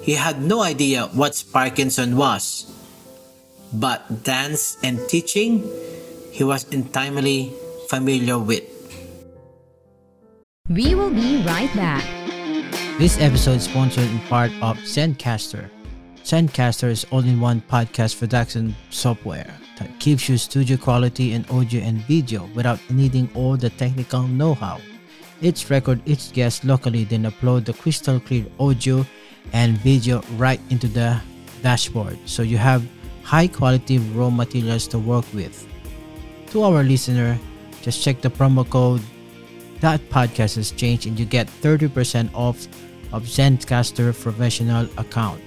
he 0.00 0.16
had 0.16 0.40
no 0.40 0.62
idea 0.64 1.12
what 1.12 1.44
Parkinson 1.52 2.16
was. 2.16 2.72
But 3.68 4.24
dance 4.24 4.80
and 4.82 4.96
teaching, 5.12 5.60
he 6.32 6.42
was 6.42 6.64
intimately 6.72 7.52
familiar 7.92 8.38
with. 8.38 8.64
We 10.72 10.94
will 10.94 11.12
be 11.12 11.44
right 11.44 11.68
back. 11.76 12.00
This 12.96 13.20
episode 13.20 13.60
is 13.60 13.68
sponsored 13.68 14.08
in 14.08 14.24
part 14.32 14.56
of 14.64 14.80
Zencastr. 14.88 15.68
Zencastr 16.24 16.88
is 16.88 17.04
all-in-one 17.12 17.60
podcast 17.68 18.16
production 18.18 18.74
software 18.88 19.52
that 19.76 20.00
gives 20.00 20.30
you 20.30 20.38
studio 20.38 20.78
quality 20.78 21.36
in 21.36 21.44
audio 21.52 21.84
and 21.84 22.00
video 22.08 22.48
without 22.56 22.80
needing 22.88 23.28
all 23.34 23.58
the 23.58 23.68
technical 23.68 24.24
know-how. 24.24 24.80
It's 25.42 25.70
record 25.70 26.00
each 26.06 26.32
guest 26.32 26.64
locally, 26.64 27.02
then 27.02 27.24
upload 27.24 27.64
the 27.64 27.72
crystal 27.72 28.20
clear 28.20 28.46
audio 28.60 29.04
and 29.52 29.76
video 29.78 30.22
right 30.36 30.60
into 30.70 30.86
the 30.86 31.20
dashboard, 31.62 32.16
so 32.26 32.42
you 32.42 32.58
have 32.58 32.86
high 33.24 33.48
quality 33.48 33.98
raw 34.14 34.30
materials 34.30 34.86
to 34.94 35.00
work 35.00 35.24
with. 35.34 35.66
To 36.52 36.62
our 36.62 36.84
listener, 36.84 37.36
just 37.82 38.04
check 38.04 38.20
the 38.20 38.30
promo 38.30 38.62
code 38.70 39.02
that 39.80 40.00
podcast 40.10 40.54
has 40.54 40.70
changed 40.70 41.08
and 41.08 41.18
you 41.18 41.26
get 41.26 41.48
30% 41.48 42.30
off 42.34 42.68
of 43.12 43.24
Zencastr 43.24 44.14
professional 44.14 44.86
account. 44.96 45.40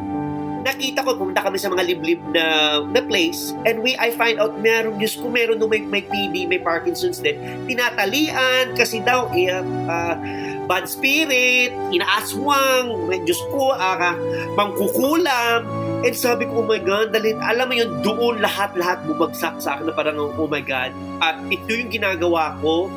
Nakita 0.66 1.06
ko 1.06 1.18
pumunta 1.18 1.42
kami 1.44 1.58
sa 1.62 1.70
mga 1.70 1.84
liblib 1.86 2.22
na 2.34 2.80
na 2.90 3.02
place 3.04 3.56
and 3.64 3.82
we 3.82 3.94
I 3.98 4.14
find 4.14 4.42
out 4.42 4.58
meron 4.60 4.98
Diyos 4.98 5.16
ko 5.18 5.30
meron 5.30 5.62
nung 5.62 5.72
may, 5.72 5.84
may 5.84 6.04
PD, 6.04 6.50
may 6.50 6.60
Parkinson's 6.60 7.22
din. 7.22 7.38
Tinatalian 7.70 8.76
kasi 8.76 9.00
daw 9.04 9.32
eh, 9.34 9.54
uh, 9.88 10.16
bad 10.68 10.86
spirit, 10.86 11.72
inaaswang, 11.96 13.08
may 13.08 13.24
Diyos 13.24 13.40
ko, 13.50 13.72
uh, 13.72 14.14
mangkukulam. 14.60 15.64
And 16.04 16.14
sabi 16.14 16.46
ko, 16.46 16.62
oh 16.62 16.68
my 16.68 16.78
God, 16.78 17.16
dali, 17.16 17.34
alam 17.34 17.72
mo 17.72 17.74
yun, 17.74 17.90
doon 18.06 18.44
lahat-lahat 18.44 19.08
bumagsak 19.08 19.58
sa 19.64 19.80
akin 19.80 19.90
na 19.90 19.94
parang, 19.96 20.20
oh 20.20 20.46
my 20.46 20.62
God. 20.62 20.94
At 21.24 21.42
ito 21.50 21.72
yung 21.74 21.90
ginagawa 21.90 22.54
ko, 22.62 22.92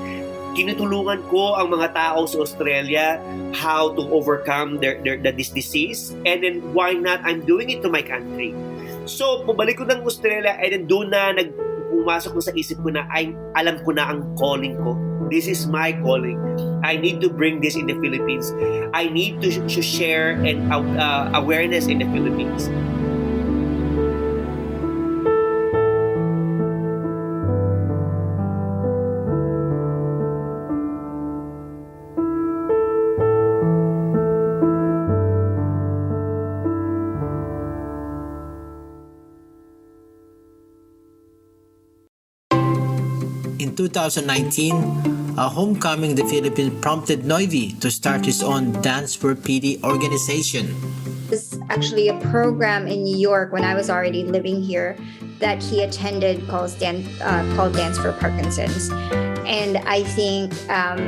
tinutulungan 0.55 1.23
ko 1.31 1.55
ang 1.57 1.71
mga 1.71 1.95
tao 1.95 2.27
sa 2.27 2.43
Australia 2.43 3.19
how 3.55 3.95
to 3.95 4.03
overcome 4.11 4.79
their, 4.83 4.99
their 5.03 5.17
the, 5.19 5.31
this 5.35 5.51
disease 5.51 6.15
and 6.27 6.43
then 6.43 6.61
why 6.75 6.95
not 6.95 7.23
I'm 7.23 7.47
doing 7.47 7.71
it 7.71 7.83
to 7.87 7.91
my 7.91 8.03
country. 8.03 8.55
So, 9.07 9.43
pabalik 9.47 9.81
ko 9.81 9.89
ng 9.89 10.03
Australia 10.07 10.55
and 10.59 10.71
then 10.71 10.85
doon 10.87 11.11
na 11.11 11.35
nag 11.35 11.51
pumasok 11.91 12.33
na 12.39 12.43
sa 12.43 12.53
isip 12.57 12.81
ko 12.81 12.89
na 12.95 13.05
ay 13.13 13.35
alam 13.59 13.83
ko 13.85 13.93
na 13.93 14.09
ang 14.09 14.25
calling 14.41 14.79
ko. 14.81 14.97
This 15.29 15.47
is 15.47 15.69
my 15.71 15.95
calling. 16.01 16.41
I 16.83 16.97
need 16.99 17.21
to 17.23 17.31
bring 17.31 17.61
this 17.61 17.77
in 17.77 17.87
the 17.87 17.95
Philippines. 18.01 18.51
I 18.97 19.07
need 19.07 19.39
to, 19.45 19.53
to 19.53 19.81
share 19.85 20.35
and 20.43 20.73
uh, 20.73 21.31
awareness 21.37 21.87
in 21.87 22.03
the 22.03 22.09
Philippines. 22.11 22.67
2019, 43.81 45.39
a 45.39 45.49
homecoming 45.49 46.11
in 46.11 46.17
the 46.17 46.27
Philippines 46.27 46.77
prompted 46.83 47.25
Novy 47.25 47.73
to 47.81 47.91
start 47.91 48.27
his 48.27 48.43
own 48.43 48.77
Dance 48.83 49.15
for 49.15 49.35
PD 49.35 49.83
organization. 49.83 50.77
was 51.31 51.59
actually 51.71 52.09
a 52.09 52.21
program 52.29 52.87
in 52.87 53.05
New 53.05 53.17
York 53.17 53.53
when 53.53 53.65
I 53.65 53.73
was 53.73 53.89
already 53.89 54.23
living 54.25 54.61
here 54.61 54.99
that 55.39 55.63
he 55.63 55.81
attended 55.81 56.47
called 56.47 56.77
Dance, 56.79 57.09
uh, 57.23 57.41
called 57.57 57.73
Dance 57.73 57.97
for 57.97 58.13
Parkinson's. 58.13 58.91
And 59.49 59.79
I 59.89 60.05
think, 60.13 60.53
um, 60.69 61.01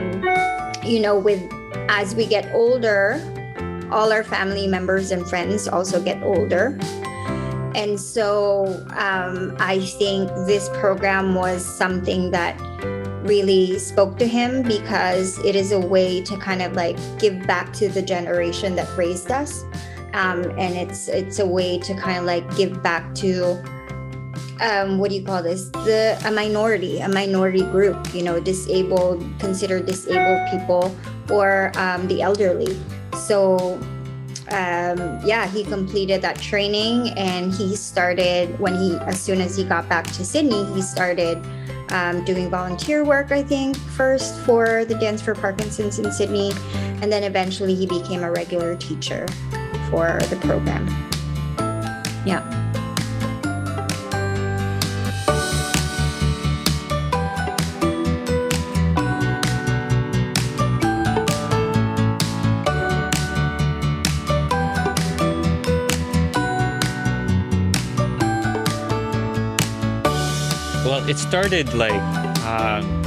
you 0.82 1.00
know, 1.00 1.18
with 1.18 1.44
as 1.92 2.14
we 2.14 2.24
get 2.24 2.48
older, 2.54 3.20
all 3.92 4.10
our 4.10 4.24
family 4.24 4.66
members 4.66 5.10
and 5.10 5.28
friends 5.28 5.68
also 5.68 6.00
get 6.00 6.22
older. 6.22 6.78
And 7.74 7.98
so 7.98 8.66
um, 8.96 9.56
I 9.58 9.80
think 9.98 10.28
this 10.46 10.68
program 10.74 11.34
was 11.34 11.64
something 11.64 12.30
that 12.30 12.58
really 13.22 13.78
spoke 13.78 14.18
to 14.18 14.26
him 14.26 14.62
because 14.62 15.38
it 15.44 15.54
is 15.56 15.72
a 15.72 15.80
way 15.80 16.20
to 16.22 16.36
kind 16.36 16.60
of 16.60 16.72
like 16.74 16.98
give 17.18 17.46
back 17.46 17.72
to 17.74 17.88
the 17.88 18.02
generation 18.02 18.74
that 18.76 18.96
raised 18.96 19.30
us. 19.30 19.64
Um, 20.12 20.44
and 20.58 20.76
it's 20.76 21.08
it's 21.08 21.38
a 21.38 21.46
way 21.46 21.78
to 21.78 21.94
kind 21.94 22.18
of 22.18 22.24
like 22.24 22.44
give 22.56 22.82
back 22.82 23.14
to 23.16 23.62
um, 24.60 24.98
what 24.98 25.10
do 25.10 25.16
you 25.16 25.24
call 25.24 25.42
this? 25.42 25.70
The 25.70 26.20
a 26.26 26.30
minority 26.30 27.00
a 27.00 27.08
minority 27.08 27.62
group 27.62 28.14
you 28.14 28.22
know 28.22 28.38
disabled 28.38 29.24
considered 29.38 29.86
disabled 29.86 30.48
people 30.50 30.94
or 31.30 31.72
um, 31.76 32.06
the 32.08 32.20
elderly. 32.22 32.78
So 33.16 33.80
um, 34.52 35.20
yeah 35.24 35.46
he 35.46 35.64
completed 35.64 36.22
that 36.22 36.38
training 36.40 37.10
and 37.18 37.52
he 37.52 37.74
started 37.74 38.58
when 38.60 38.74
he 38.74 38.96
as 38.98 39.20
soon 39.20 39.40
as 39.40 39.56
he 39.56 39.64
got 39.64 39.88
back 39.88 40.06
to 40.06 40.24
sydney 40.24 40.64
he 40.74 40.82
started 40.82 41.38
um, 41.90 42.24
doing 42.24 42.48
volunteer 42.48 43.04
work 43.04 43.32
i 43.32 43.42
think 43.42 43.76
first 43.76 44.38
for 44.40 44.84
the 44.84 44.94
dance 44.94 45.20
for 45.20 45.34
parkinson's 45.34 45.98
in 45.98 46.12
sydney. 46.12 46.52
And 47.02 47.10
then 47.10 47.24
eventually 47.24 47.74
he 47.74 47.84
became 47.84 48.22
a 48.22 48.30
regular 48.30 48.76
teacher 48.76 49.26
for 49.90 50.20
the 50.30 50.38
program. 50.40 50.86
Yeah 52.24 52.61
It 71.08 71.18
started 71.18 71.74
like 71.74 72.00
um, 72.46 73.02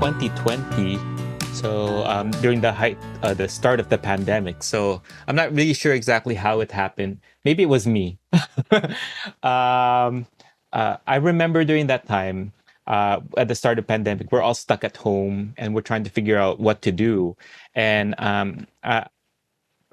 2020, 0.00 0.98
so 1.52 2.04
um, 2.04 2.32
during 2.42 2.60
the 2.60 2.72
height, 2.72 2.98
uh, 3.22 3.34
the 3.34 3.48
start 3.48 3.78
of 3.78 3.88
the 3.88 3.96
pandemic. 3.96 4.64
So 4.64 5.00
I'm 5.28 5.36
not 5.36 5.52
really 5.52 5.72
sure 5.72 5.94
exactly 5.94 6.34
how 6.34 6.58
it 6.58 6.72
happened. 6.72 7.20
Maybe 7.44 7.62
it 7.62 7.66
was 7.66 7.86
me. 7.86 8.18
um, 9.44 10.26
uh, 10.72 10.96
I 11.06 11.16
remember 11.20 11.64
during 11.64 11.86
that 11.86 12.08
time, 12.08 12.52
uh, 12.88 13.20
at 13.36 13.46
the 13.46 13.54
start 13.54 13.78
of 13.78 13.86
pandemic, 13.86 14.32
we're 14.32 14.42
all 14.42 14.54
stuck 14.54 14.82
at 14.82 14.96
home 14.96 15.54
and 15.56 15.72
we're 15.72 15.82
trying 15.82 16.02
to 16.02 16.10
figure 16.10 16.36
out 16.36 16.58
what 16.58 16.82
to 16.82 16.90
do. 16.90 17.36
And 17.76 18.16
um, 18.18 18.66
I, 18.82 19.06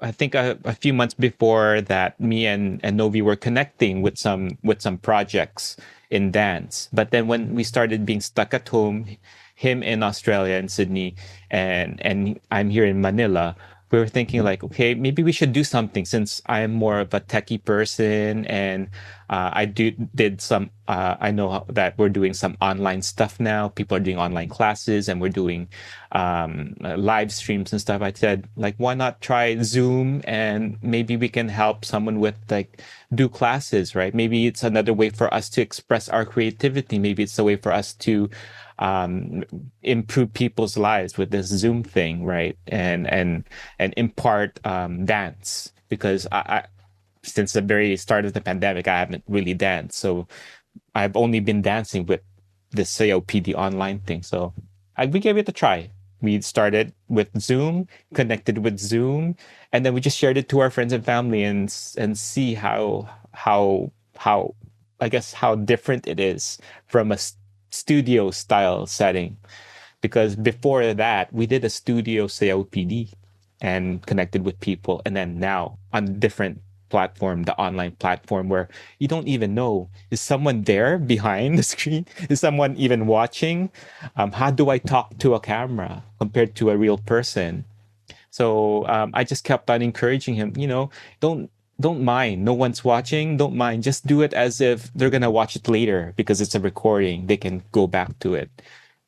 I 0.00 0.10
think 0.10 0.34
a, 0.34 0.58
a, 0.64 0.74
few 0.74 0.92
months 0.92 1.14
before 1.14 1.82
that, 1.82 2.20
me 2.20 2.46
and, 2.46 2.80
and 2.82 2.96
Novy 2.96 3.22
were 3.22 3.36
connecting 3.36 4.02
with 4.02 4.18
some 4.18 4.58
with 4.64 4.82
some 4.82 4.98
projects 4.98 5.76
in 6.10 6.30
dance. 6.30 6.88
But 6.92 7.10
then 7.10 7.26
when 7.26 7.54
we 7.54 7.64
started 7.64 8.06
being 8.06 8.20
stuck 8.20 8.54
at 8.54 8.68
home, 8.68 9.16
him 9.54 9.82
in 9.82 10.02
Australia 10.02 10.54
and 10.54 10.70
Sydney, 10.70 11.16
and 11.50 12.00
and 12.04 12.40
I'm 12.50 12.70
here 12.70 12.86
in 12.86 13.00
Manila, 13.00 13.56
we 13.90 13.98
were 13.98 14.08
thinking 14.08 14.42
like, 14.44 14.62
okay, 14.62 14.94
maybe 14.94 15.22
we 15.22 15.32
should 15.32 15.52
do 15.52 15.64
something 15.64 16.04
since 16.04 16.42
I 16.46 16.60
am 16.60 16.72
more 16.72 17.00
of 17.00 17.14
a 17.14 17.20
techie 17.20 17.62
person 17.62 18.44
and 18.46 18.88
uh, 19.30 19.50
I 19.52 19.66
do 19.66 19.90
did 20.14 20.40
some. 20.40 20.70
Uh, 20.86 21.16
I 21.20 21.30
know 21.30 21.66
that 21.68 21.98
we're 21.98 22.08
doing 22.08 22.32
some 22.32 22.56
online 22.62 23.02
stuff 23.02 23.38
now. 23.38 23.68
People 23.68 23.96
are 23.98 24.00
doing 24.00 24.18
online 24.18 24.48
classes 24.48 25.08
and 25.08 25.20
we're 25.20 25.28
doing 25.28 25.68
um, 26.12 26.74
live 26.80 27.30
streams 27.30 27.72
and 27.72 27.80
stuff. 27.80 28.00
I 28.00 28.12
said 28.12 28.48
like, 28.56 28.74
why 28.78 28.94
not 28.94 29.20
try 29.20 29.60
Zoom 29.62 30.22
and 30.24 30.78
maybe 30.80 31.16
we 31.16 31.28
can 31.28 31.48
help 31.48 31.84
someone 31.84 32.20
with 32.20 32.36
like 32.48 32.80
do 33.14 33.28
classes, 33.28 33.94
right? 33.94 34.14
Maybe 34.14 34.46
it's 34.46 34.62
another 34.62 34.94
way 34.94 35.10
for 35.10 35.32
us 35.32 35.50
to 35.50 35.60
express 35.60 36.08
our 36.08 36.24
creativity. 36.24 36.98
Maybe 36.98 37.22
it's 37.22 37.38
a 37.38 37.44
way 37.44 37.56
for 37.56 37.70
us 37.72 37.92
to 37.94 38.30
um, 38.78 39.44
improve 39.82 40.32
people's 40.32 40.78
lives 40.78 41.18
with 41.18 41.30
this 41.30 41.48
Zoom 41.48 41.82
thing, 41.82 42.24
right? 42.24 42.56
And 42.68 43.06
and 43.06 43.44
and 43.78 43.92
impart 43.96 44.58
um, 44.64 45.04
dance 45.04 45.72
because 45.88 46.26
I, 46.32 46.64
since 47.28 47.52
the 47.52 47.60
very 47.60 47.96
start 47.96 48.24
of 48.24 48.32
the 48.32 48.40
pandemic, 48.40 48.88
I 48.88 48.98
haven't 48.98 49.24
really 49.28 49.54
danced, 49.54 49.98
so 49.98 50.26
I've 50.94 51.16
only 51.16 51.40
been 51.40 51.62
dancing 51.62 52.06
with 52.06 52.20
the 52.70 52.82
COPD 52.82 53.54
online 53.54 54.00
thing. 54.00 54.22
So 54.22 54.52
I, 54.96 55.06
we 55.06 55.20
gave 55.20 55.36
it 55.36 55.48
a 55.48 55.52
try. 55.52 55.90
We 56.20 56.40
started 56.40 56.92
with 57.08 57.30
Zoom, 57.40 57.86
connected 58.14 58.58
with 58.58 58.78
Zoom, 58.78 59.36
and 59.72 59.86
then 59.86 59.94
we 59.94 60.00
just 60.00 60.18
shared 60.18 60.36
it 60.36 60.48
to 60.48 60.58
our 60.58 60.70
friends 60.70 60.92
and 60.92 61.04
family 61.04 61.44
and 61.44 61.72
and 61.96 62.18
see 62.18 62.54
how 62.54 63.08
how 63.32 63.92
how 64.16 64.54
I 65.00 65.08
guess 65.08 65.32
how 65.32 65.54
different 65.54 66.08
it 66.08 66.18
is 66.18 66.58
from 66.86 67.12
a 67.12 67.18
studio 67.70 68.30
style 68.30 68.86
setting 68.86 69.36
because 70.00 70.36
before 70.36 70.94
that 70.94 71.32
we 71.32 71.46
did 71.46 71.64
a 71.64 71.70
studio 71.70 72.26
COPD 72.26 73.12
and 73.60 74.04
connected 74.06 74.44
with 74.44 74.58
people 74.60 75.02
and 75.04 75.16
then 75.16 75.38
now 75.38 75.78
on 75.92 76.18
different 76.18 76.60
platform 76.88 77.44
the 77.44 77.56
online 77.56 77.92
platform 77.92 78.48
where 78.48 78.68
you 78.98 79.08
don't 79.08 79.28
even 79.28 79.54
know 79.54 79.88
is 80.10 80.20
someone 80.20 80.62
there 80.62 80.98
behind 80.98 81.58
the 81.58 81.62
screen 81.62 82.06
is 82.28 82.40
someone 82.40 82.76
even 82.76 83.06
watching 83.06 83.70
um, 84.16 84.32
how 84.32 84.50
do 84.50 84.70
i 84.70 84.78
talk 84.78 85.16
to 85.18 85.34
a 85.34 85.40
camera 85.40 86.02
compared 86.18 86.54
to 86.54 86.70
a 86.70 86.76
real 86.76 86.98
person 86.98 87.64
so 88.30 88.86
um, 88.88 89.10
i 89.14 89.24
just 89.24 89.44
kept 89.44 89.70
on 89.70 89.82
encouraging 89.82 90.34
him 90.34 90.52
you 90.56 90.66
know 90.66 90.90
don't 91.20 91.50
don't 91.80 92.02
mind. 92.02 92.44
No 92.44 92.52
one's 92.52 92.82
watching. 92.84 93.36
Don't 93.36 93.54
mind. 93.54 93.82
Just 93.82 94.06
do 94.06 94.22
it 94.22 94.34
as 94.34 94.60
if 94.60 94.92
they're 94.94 95.10
gonna 95.10 95.30
watch 95.30 95.54
it 95.54 95.68
later 95.68 96.12
because 96.16 96.40
it's 96.40 96.54
a 96.54 96.60
recording. 96.60 97.26
They 97.26 97.36
can 97.36 97.62
go 97.72 97.86
back 97.86 98.18
to 98.20 98.34
it. 98.34 98.50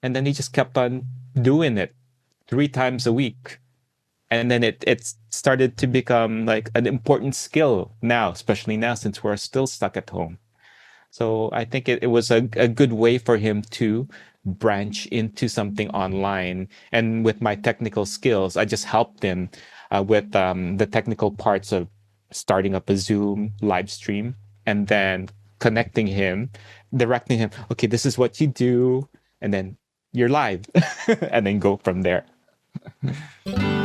And 0.03 0.15
then 0.15 0.25
he 0.25 0.33
just 0.33 0.53
kept 0.53 0.79
on 0.79 1.07
doing 1.35 1.79
it 1.79 1.95
three 2.47 2.69
times 2.69 3.07
a 3.07 3.13
week. 3.13 3.59
And 4.31 4.51
then 4.51 4.63
it 4.63 4.85
it 4.87 5.13
started 5.31 5.77
to 5.79 5.87
become 5.87 6.47
like 6.47 6.71
an 6.75 6.87
important 6.87 7.35
skill 7.35 7.93
now, 8.03 8.31
especially 8.31 8.77
now 8.77 8.95
since 8.95 9.25
we're 9.25 9.37
still 9.37 9.67
stuck 9.67 9.97
at 9.97 10.11
home. 10.11 10.39
So 11.11 11.51
I 11.53 11.65
think 11.65 11.89
it, 11.89 12.03
it 12.03 12.07
was 12.07 12.31
a, 12.31 12.49
a 12.55 12.69
good 12.69 12.93
way 12.93 13.19
for 13.19 13.37
him 13.37 13.63
to 13.63 14.09
branch 14.45 15.07
into 15.07 15.49
something 15.49 15.91
online. 15.91 16.69
And 16.93 17.25
with 17.25 17.43
my 17.43 17.57
technical 17.57 18.07
skills, 18.07 18.57
I 18.57 18.65
just 18.65 18.85
helped 18.85 19.23
him 19.23 19.51
uh, 19.91 20.05
with 20.07 20.35
um, 20.37 20.77
the 20.77 20.87
technical 20.87 21.31
parts 21.33 21.73
of 21.73 21.89
starting 22.31 22.75
up 22.75 22.89
a 22.89 22.97
Zoom 22.97 23.53
live 23.61 23.91
stream 23.91 24.37
and 24.67 24.87
then 24.87 25.29
connecting 25.59 26.07
him, 26.07 26.51
directing 26.95 27.39
him, 27.39 27.51
okay, 27.71 27.87
this 27.87 28.07
is 28.07 28.17
what 28.17 28.41
you 28.41 28.47
do, 28.47 29.09
and 29.41 29.53
then 29.53 29.77
you're 30.13 30.29
live, 30.29 30.65
and 31.31 31.47
then 31.47 31.59
go 31.59 31.77
from 31.77 32.03
there. 32.03 32.25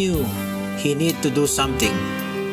knew 0.00 0.24
he 0.80 0.96
needed 0.96 1.20
to 1.20 1.28
do 1.28 1.44
something 1.44 1.92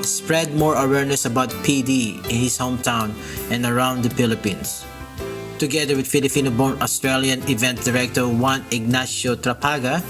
spread 0.03 0.51
more 0.51 0.75
awareness 0.75 1.23
about 1.23 1.47
PD 1.63 2.19
in 2.27 2.43
his 2.43 2.59
hometown 2.59 3.15
and 3.47 3.63
around 3.63 4.03
the 4.03 4.11
Philippines. 4.11 4.83
Together 5.55 5.95
with 5.95 6.03
Filipino-born 6.07 6.75
Australian 6.83 7.39
event 7.47 7.79
director 7.87 8.27
Juan 8.27 8.67
Ignacio 8.71 9.39
Trapaga 9.39 10.03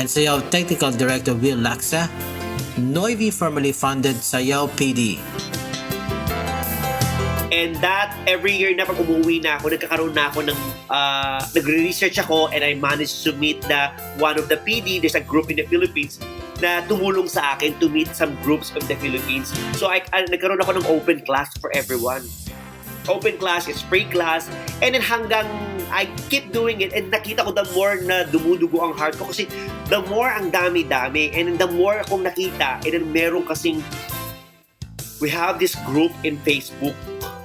and 0.00 0.08
Sayaw 0.08 0.40
technical 0.48 0.88
director 0.90 1.36
Will 1.36 1.60
Laksa, 1.60 2.08
Novy 2.80 3.28
formally 3.28 3.72
funded 3.76 4.16
Sayaw 4.16 4.64
PD. 4.72 5.20
And 7.62 7.78
that, 7.78 8.10
every 8.26 8.58
year 8.58 8.74
na 8.74 8.82
pag 8.82 8.98
umuwi 8.98 9.38
na 9.38 9.54
ako, 9.54 9.70
nagkakaroon 9.70 10.10
na 10.18 10.34
ako 10.34 10.50
ng, 10.50 10.58
uh, 10.90 11.38
nagre-research 11.54 12.18
ako 12.18 12.50
and 12.50 12.66
I 12.66 12.74
managed 12.74 13.22
to 13.22 13.30
meet 13.38 13.62
the, 13.70 13.86
one 14.18 14.34
of 14.34 14.50
the 14.50 14.58
PD, 14.58 14.98
there's 14.98 15.14
a 15.14 15.22
group 15.22 15.46
in 15.46 15.62
the 15.62 15.66
Philippines 15.70 16.18
na 16.58 16.82
tumulong 16.90 17.30
sa 17.30 17.54
akin 17.54 17.78
to 17.78 17.86
meet 17.86 18.10
some 18.18 18.34
groups 18.42 18.74
of 18.74 18.82
the 18.90 18.98
Philippines. 18.98 19.54
So 19.78 19.86
I, 19.86 20.02
I 20.10 20.26
nagkaroon 20.26 20.58
ako 20.58 20.82
ng 20.82 20.86
open 20.90 21.22
class 21.22 21.54
for 21.62 21.70
everyone. 21.70 22.26
Open 23.06 23.38
class 23.38 23.70
is 23.70 23.78
free 23.78 24.10
class 24.10 24.50
and 24.82 24.98
then 24.98 25.02
hanggang 25.02 25.46
I 25.94 26.10
keep 26.30 26.50
doing 26.50 26.82
it 26.82 26.90
and 26.90 27.14
nakita 27.14 27.46
ko 27.46 27.54
the 27.54 27.66
more 27.78 27.94
na 28.02 28.26
dumudugo 28.26 28.82
ang 28.82 28.98
heart 28.98 29.14
ko 29.18 29.30
kasi 29.30 29.46
the 29.86 30.02
more 30.10 30.30
ang 30.30 30.50
dami-dami 30.50 31.30
and 31.34 31.58
the 31.58 31.66
more 31.66 32.02
akong 32.02 32.26
nakita 32.26 32.82
and 32.82 32.90
then 32.90 33.06
meron 33.10 33.42
kasing 33.42 33.82
we 35.18 35.26
have 35.26 35.58
this 35.58 35.74
group 35.82 36.14
in 36.22 36.38
Facebook 36.46 36.94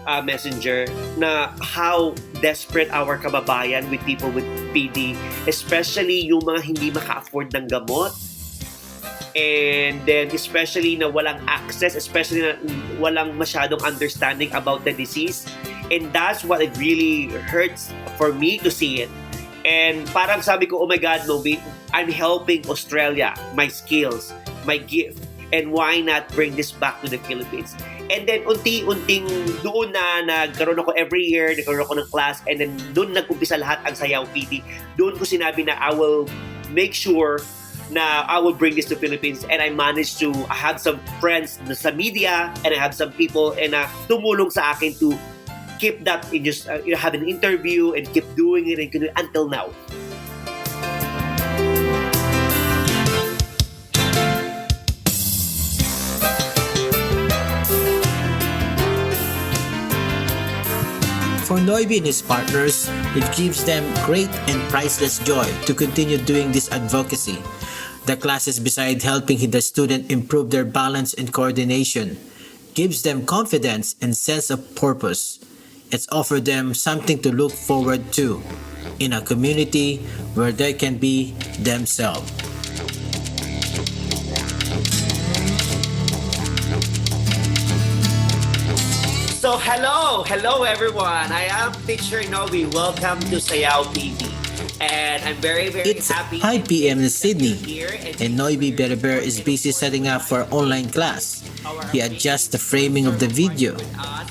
uh, 0.07 0.23
Messenger 0.23 0.87
na 1.19 1.51
how 1.61 2.15
desperate 2.39 2.89
our 2.89 3.19
kababayan 3.19 3.91
with 3.91 4.01
people 4.07 4.31
with 4.31 4.47
PD, 4.71 5.13
especially 5.45 6.25
yung 6.25 6.41
mga 6.41 6.61
hindi 6.63 6.87
maka-afford 6.89 7.53
ng 7.53 7.67
gamot 7.67 8.15
and 9.37 10.01
then 10.09 10.33
especially 10.33 10.97
na 10.97 11.05
walang 11.05 11.37
access, 11.45 11.93
especially 11.93 12.41
na 12.41 12.57
walang 12.97 13.37
masyadong 13.37 13.77
understanding 13.85 14.49
about 14.57 14.81
the 14.81 14.91
disease. 14.91 15.45
And 15.93 16.09
that's 16.11 16.43
what 16.43 16.59
it 16.59 16.73
really 16.81 17.29
hurts 17.45 17.93
for 18.17 18.33
me 18.33 18.57
to 18.65 18.71
see 18.73 19.05
it. 19.05 19.11
And 19.63 20.07
parang 20.09 20.41
sabi 20.41 20.65
ko, 20.65 20.81
oh 20.81 20.87
my 20.89 20.97
God, 20.97 21.21
Nobi, 21.29 21.61
I'm 21.93 22.09
helping 22.09 22.65
Australia, 22.65 23.37
my 23.53 23.67
skills, 23.67 24.33
my 24.65 24.81
gift. 24.81 25.21
And 25.53 25.71
why 25.71 26.01
not 26.01 26.27
bring 26.33 26.57
this 26.57 26.73
back 26.73 26.99
to 27.03 27.07
the 27.07 27.21
Philippines? 27.23 27.77
And 28.07 28.23
then 28.23 28.47
unti-unting 28.47 29.27
doon 29.63 29.91
na 29.91 30.23
nagkaroon 30.23 30.79
ako 30.79 30.95
every 30.95 31.27
year, 31.27 31.51
nagkaroon 31.51 31.83
ako 31.83 31.93
ng 31.99 32.07
class, 32.07 32.39
and 32.47 32.59
then 32.59 32.71
doon 32.95 33.11
nag-umpisa 33.11 33.59
lahat 33.59 33.83
ang 33.83 33.95
Sayaw 33.95 34.23
PD. 34.31 34.63
Doon 34.95 35.19
ko 35.19 35.27
sinabi 35.27 35.67
na 35.67 35.75
I 35.75 35.91
will 35.91 36.23
make 36.71 36.95
sure 36.95 37.43
na 37.91 38.27
I 38.27 38.39
will 38.39 38.55
bring 38.55 38.75
this 38.75 38.87
to 38.91 38.95
Philippines 38.99 39.47
and 39.47 39.63
I 39.63 39.71
managed 39.71 40.19
to 40.19 40.35
I 40.51 40.59
have 40.59 40.79
some 40.79 40.99
friends 41.23 41.59
na 41.63 41.75
sa 41.75 41.91
media 41.91 42.51
and 42.67 42.75
I 42.75 42.79
have 42.79 42.91
some 42.91 43.15
people 43.15 43.55
and 43.55 43.71
uh, 43.71 43.87
tumulong 44.11 44.51
sa 44.51 44.75
akin 44.75 44.91
to 44.99 45.15
keep 45.79 46.03
that 46.03 46.27
in 46.33 46.43
just 46.43 46.67
uh, 46.67 46.83
have 46.99 47.15
an 47.15 47.23
interview 47.23 47.95
and 47.95 48.03
keep 48.11 48.27
doing 48.35 48.67
it 48.67 48.79
and 48.79 48.91
until 49.15 49.47
now. 49.47 49.71
For 61.67 61.83
Novy 61.83 61.97
and 61.97 62.05
his 62.05 62.21
partners, 62.21 62.87
it 63.11 63.27
gives 63.35 63.65
them 63.65 63.83
great 64.05 64.31
and 64.47 64.55
priceless 64.71 65.19
joy 65.19 65.43
to 65.67 65.73
continue 65.73 66.15
doing 66.15 66.53
this 66.53 66.71
advocacy. 66.71 67.43
The 68.05 68.15
classes, 68.15 68.57
beside 68.57 69.03
helping 69.03 69.51
the 69.51 69.59
student 69.59 70.09
improve 70.09 70.49
their 70.49 70.63
balance 70.63 71.13
and 71.13 71.27
coordination, 71.27 72.15
gives 72.73 73.03
them 73.03 73.25
confidence 73.25 73.99
and 73.99 74.15
sense 74.15 74.49
of 74.49 74.63
purpose. 74.79 75.43
It's 75.91 76.07
offered 76.07 76.45
them 76.45 76.73
something 76.73 77.19
to 77.27 77.35
look 77.35 77.51
forward 77.51 78.13
to 78.13 78.41
in 78.99 79.11
a 79.11 79.19
community 79.19 79.97
where 80.39 80.53
they 80.53 80.71
can 80.71 80.95
be 80.95 81.35
themselves. 81.59 82.31
Hello, 89.67 90.23
hello 90.23 90.63
everyone. 90.63 91.27
I 91.27 91.51
am 91.51 91.75
Teacher 91.83 92.23
Novy. 92.31 92.63
Welcome 92.71 93.19
to 93.27 93.35
Sayaw 93.35 93.83
TV. 93.91 94.15
And 94.79 95.19
I'm 95.27 95.35
very, 95.43 95.67
very 95.67 95.91
It's 95.91 96.07
happy. 96.07 96.39
5 96.39 96.71
p.m. 96.71 97.03
in 97.03 97.09
Sydney, 97.11 97.83
and 98.23 98.37
Novy 98.37 98.71
Bereber 98.71 99.19
is 99.19 99.43
busy 99.43 99.75
setting 99.75 100.07
up 100.07 100.21
for 100.21 100.47
online 100.55 100.87
class. 100.87 101.43
He 101.91 101.99
adjusts 101.99 102.47
the 102.47 102.57
framing 102.57 103.07
of 103.07 103.19
the 103.19 103.27
video 103.27 103.75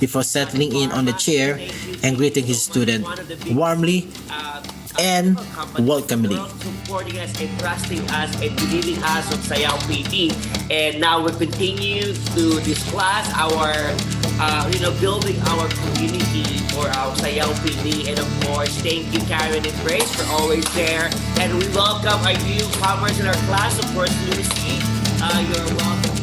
before 0.00 0.24
settling 0.24 0.74
in 0.74 0.88
on 0.90 1.04
the 1.04 1.12
chair 1.12 1.60
and 2.02 2.16
greeting 2.16 2.48
his 2.48 2.64
student 2.64 3.04
warmly 3.52 4.08
and 4.98 5.36
welcomely. 5.78 6.40
supporting 6.64 7.18
us 7.18 7.40
and 7.40 7.52
trusting 7.60 8.00
us 8.08 8.32
and 8.40 8.56
believing 8.56 8.96
us 9.04 9.28
of 9.28 9.40
Sayaw 9.44 9.76
PD. 9.84 10.32
And 10.72 11.00
now 11.00 11.20
we 11.20 11.30
continue 11.32 12.14
to 12.32 12.44
discuss 12.64 13.28
our, 13.36 13.76
uh, 14.38 14.70
you 14.72 14.80
know, 14.80 14.92
building 15.00 15.36
our 15.48 15.68
community 15.68 16.44
for 16.72 16.86
our 16.88 17.14
Sayaw 17.16 17.52
PD. 17.64 18.08
And 18.08 18.18
of 18.18 18.28
course, 18.44 18.76
thank 18.82 19.12
you, 19.12 19.20
Karen 19.26 19.64
and 19.64 19.76
Grace, 19.86 20.14
for 20.14 20.24
always 20.32 20.64
there. 20.74 21.10
And 21.40 21.58
we 21.58 21.68
welcome 21.68 22.20
our 22.20 22.36
newcomers 22.44 23.18
in 23.18 23.26
our 23.26 23.40
class, 23.48 23.78
of 23.78 23.86
course, 23.94 24.14
Lucy. 24.28 24.78
Uh, 25.22 25.40
you're 25.48 25.76
welcome. 25.76 26.16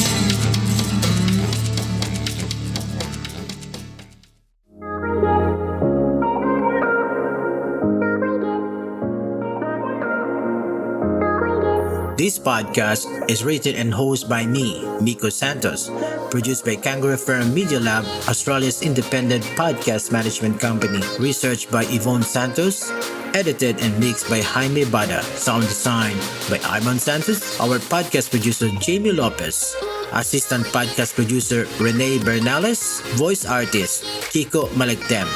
This 12.23 12.39
podcast 12.39 13.03
is 13.27 13.43
written 13.43 13.75
and 13.75 13.91
hosted 13.91 14.29
by 14.29 14.45
me, 14.45 14.79
Miko 15.01 15.27
Santos, 15.27 15.89
produced 16.33 16.65
by 16.65 16.73
Kangaroo 16.73 17.13
Fern 17.13 17.53
Media 17.53 17.77
Lab, 17.77 18.01
Australia's 18.25 18.81
independent 18.81 19.45
podcast 19.53 20.09
management 20.09 20.57
company, 20.57 20.97
researched 21.21 21.69
by 21.69 21.85
Yvonne 21.93 22.25
Santos, 22.25 22.89
edited 23.37 23.77
and 23.85 23.93
mixed 24.01 24.25
by 24.33 24.41
Jaime 24.41 24.81
Bada, 24.89 25.21
sound 25.37 25.61
design 25.69 26.17
by 26.49 26.57
Ivan 26.65 26.97
Santos, 26.97 27.61
our 27.61 27.77
podcast 27.77 28.33
producer 28.33 28.65
Jaymie 28.81 29.13
Lopez, 29.13 29.77
assistant 30.17 30.65
podcast 30.73 31.13
producer 31.13 31.69
Renee 31.77 32.17
Bernales, 32.17 33.05
voice 33.13 33.45
artist 33.45 34.01
Kiko 34.33 34.65
Malicdem. 34.73 35.29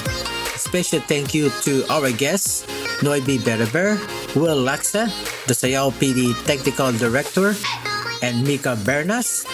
Special 0.57 0.99
thank 1.05 1.37
you 1.37 1.53
to 1.61 1.85
our 1.93 2.09
guests, 2.09 2.65
Novy 3.05 3.37
Bereber, 3.37 4.01
Will 4.33 4.57
Laxa, 4.57 5.13
the 5.45 5.53
Sayaw 5.53 5.93
PD 6.01 6.33
Technical 6.49 6.89
Director, 6.89 7.53
and 8.25 8.41
Mika 8.41 8.73
Bernas, 8.81 9.45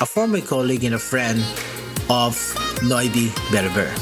a 0.00 0.06
former 0.06 0.40
colleague 0.40 0.84
and 0.84 0.94
a 0.94 0.98
friend 0.98 1.42
of 2.08 2.38
Novy 2.84 3.32
Berber, 3.50 3.92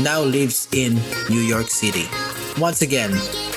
now 0.00 0.20
lives 0.20 0.66
in 0.72 0.94
New 1.30 1.40
York 1.40 1.70
City. 1.70 2.06
Once 2.58 2.82
again, 2.82 3.12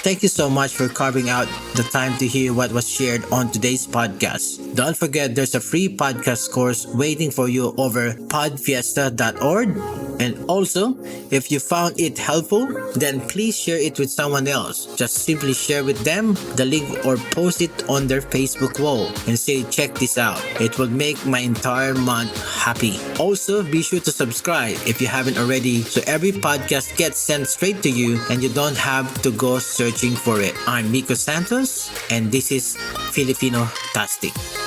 thank 0.07 0.23
you 0.23 0.29
so 0.29 0.49
much 0.49 0.71
for 0.71 0.87
carving 0.87 1.27
out 1.27 1.49
the 1.75 1.83
time 1.83 2.15
to 2.17 2.25
hear 2.25 2.53
what 2.53 2.71
was 2.71 2.87
shared 2.87 3.19
on 3.29 3.51
today's 3.51 3.85
podcast. 3.85 4.55
Don't 4.73 4.95
forget 4.95 5.35
there's 5.35 5.53
a 5.53 5.59
free 5.59 5.89
podcast 5.89 6.49
course 6.49 6.87
waiting 6.87 7.29
for 7.29 7.49
you 7.49 7.75
over 7.77 8.13
podfiesta.org. 8.31 9.75
And 10.19 10.33
also, 10.49 10.97
if 11.29 11.51
you 11.51 11.59
found 11.59 11.99
it 11.99 12.17
helpful, 12.17 12.65
then 12.95 13.21
please 13.27 13.59
share 13.59 13.77
it 13.77 13.99
with 13.99 14.09
someone 14.09 14.47
else. 14.47 14.95
Just 14.95 15.27
simply 15.27 15.53
share 15.53 15.83
with 15.83 15.99
them 16.03 16.33
the 16.55 16.65
link 16.65 17.05
or 17.05 17.17
post 17.35 17.61
it 17.61 17.87
on 17.89 18.07
their 18.07 18.21
Facebook 18.21 18.79
wall 18.79 19.11
and 19.27 19.37
say, 19.37 19.63
check 19.69 19.93
this 19.95 20.17
out. 20.17 20.41
It 20.59 20.79
will 20.79 20.89
make 20.89 21.23
my 21.25 21.39
entire 21.39 21.93
month 21.93 22.31
happy. 22.55 22.97
Also, 23.19 23.61
be 23.61 23.83
sure 23.83 23.99
to 23.99 24.11
subscribe 24.11 24.77
if 24.87 25.01
you 25.01 25.07
haven't 25.07 25.37
already 25.37 25.81
so 25.83 26.01
every 26.07 26.31
podcast 26.31 26.95
gets 26.97 27.19
sent 27.19 27.47
straight 27.47 27.83
to 27.83 27.89
you 27.89 28.19
and 28.31 28.41
you 28.41 28.49
don't 28.49 28.77
have 28.77 29.21
to 29.21 29.31
go 29.31 29.59
searching 29.97 30.15
for 30.15 30.39
it. 30.39 30.53
I'm 30.67 30.91
Miko 30.91 31.15
Santos 31.15 31.89
and 32.11 32.31
this 32.31 32.51
is 32.51 32.77
Filipino 33.11 33.65
Tastic. 33.93 34.66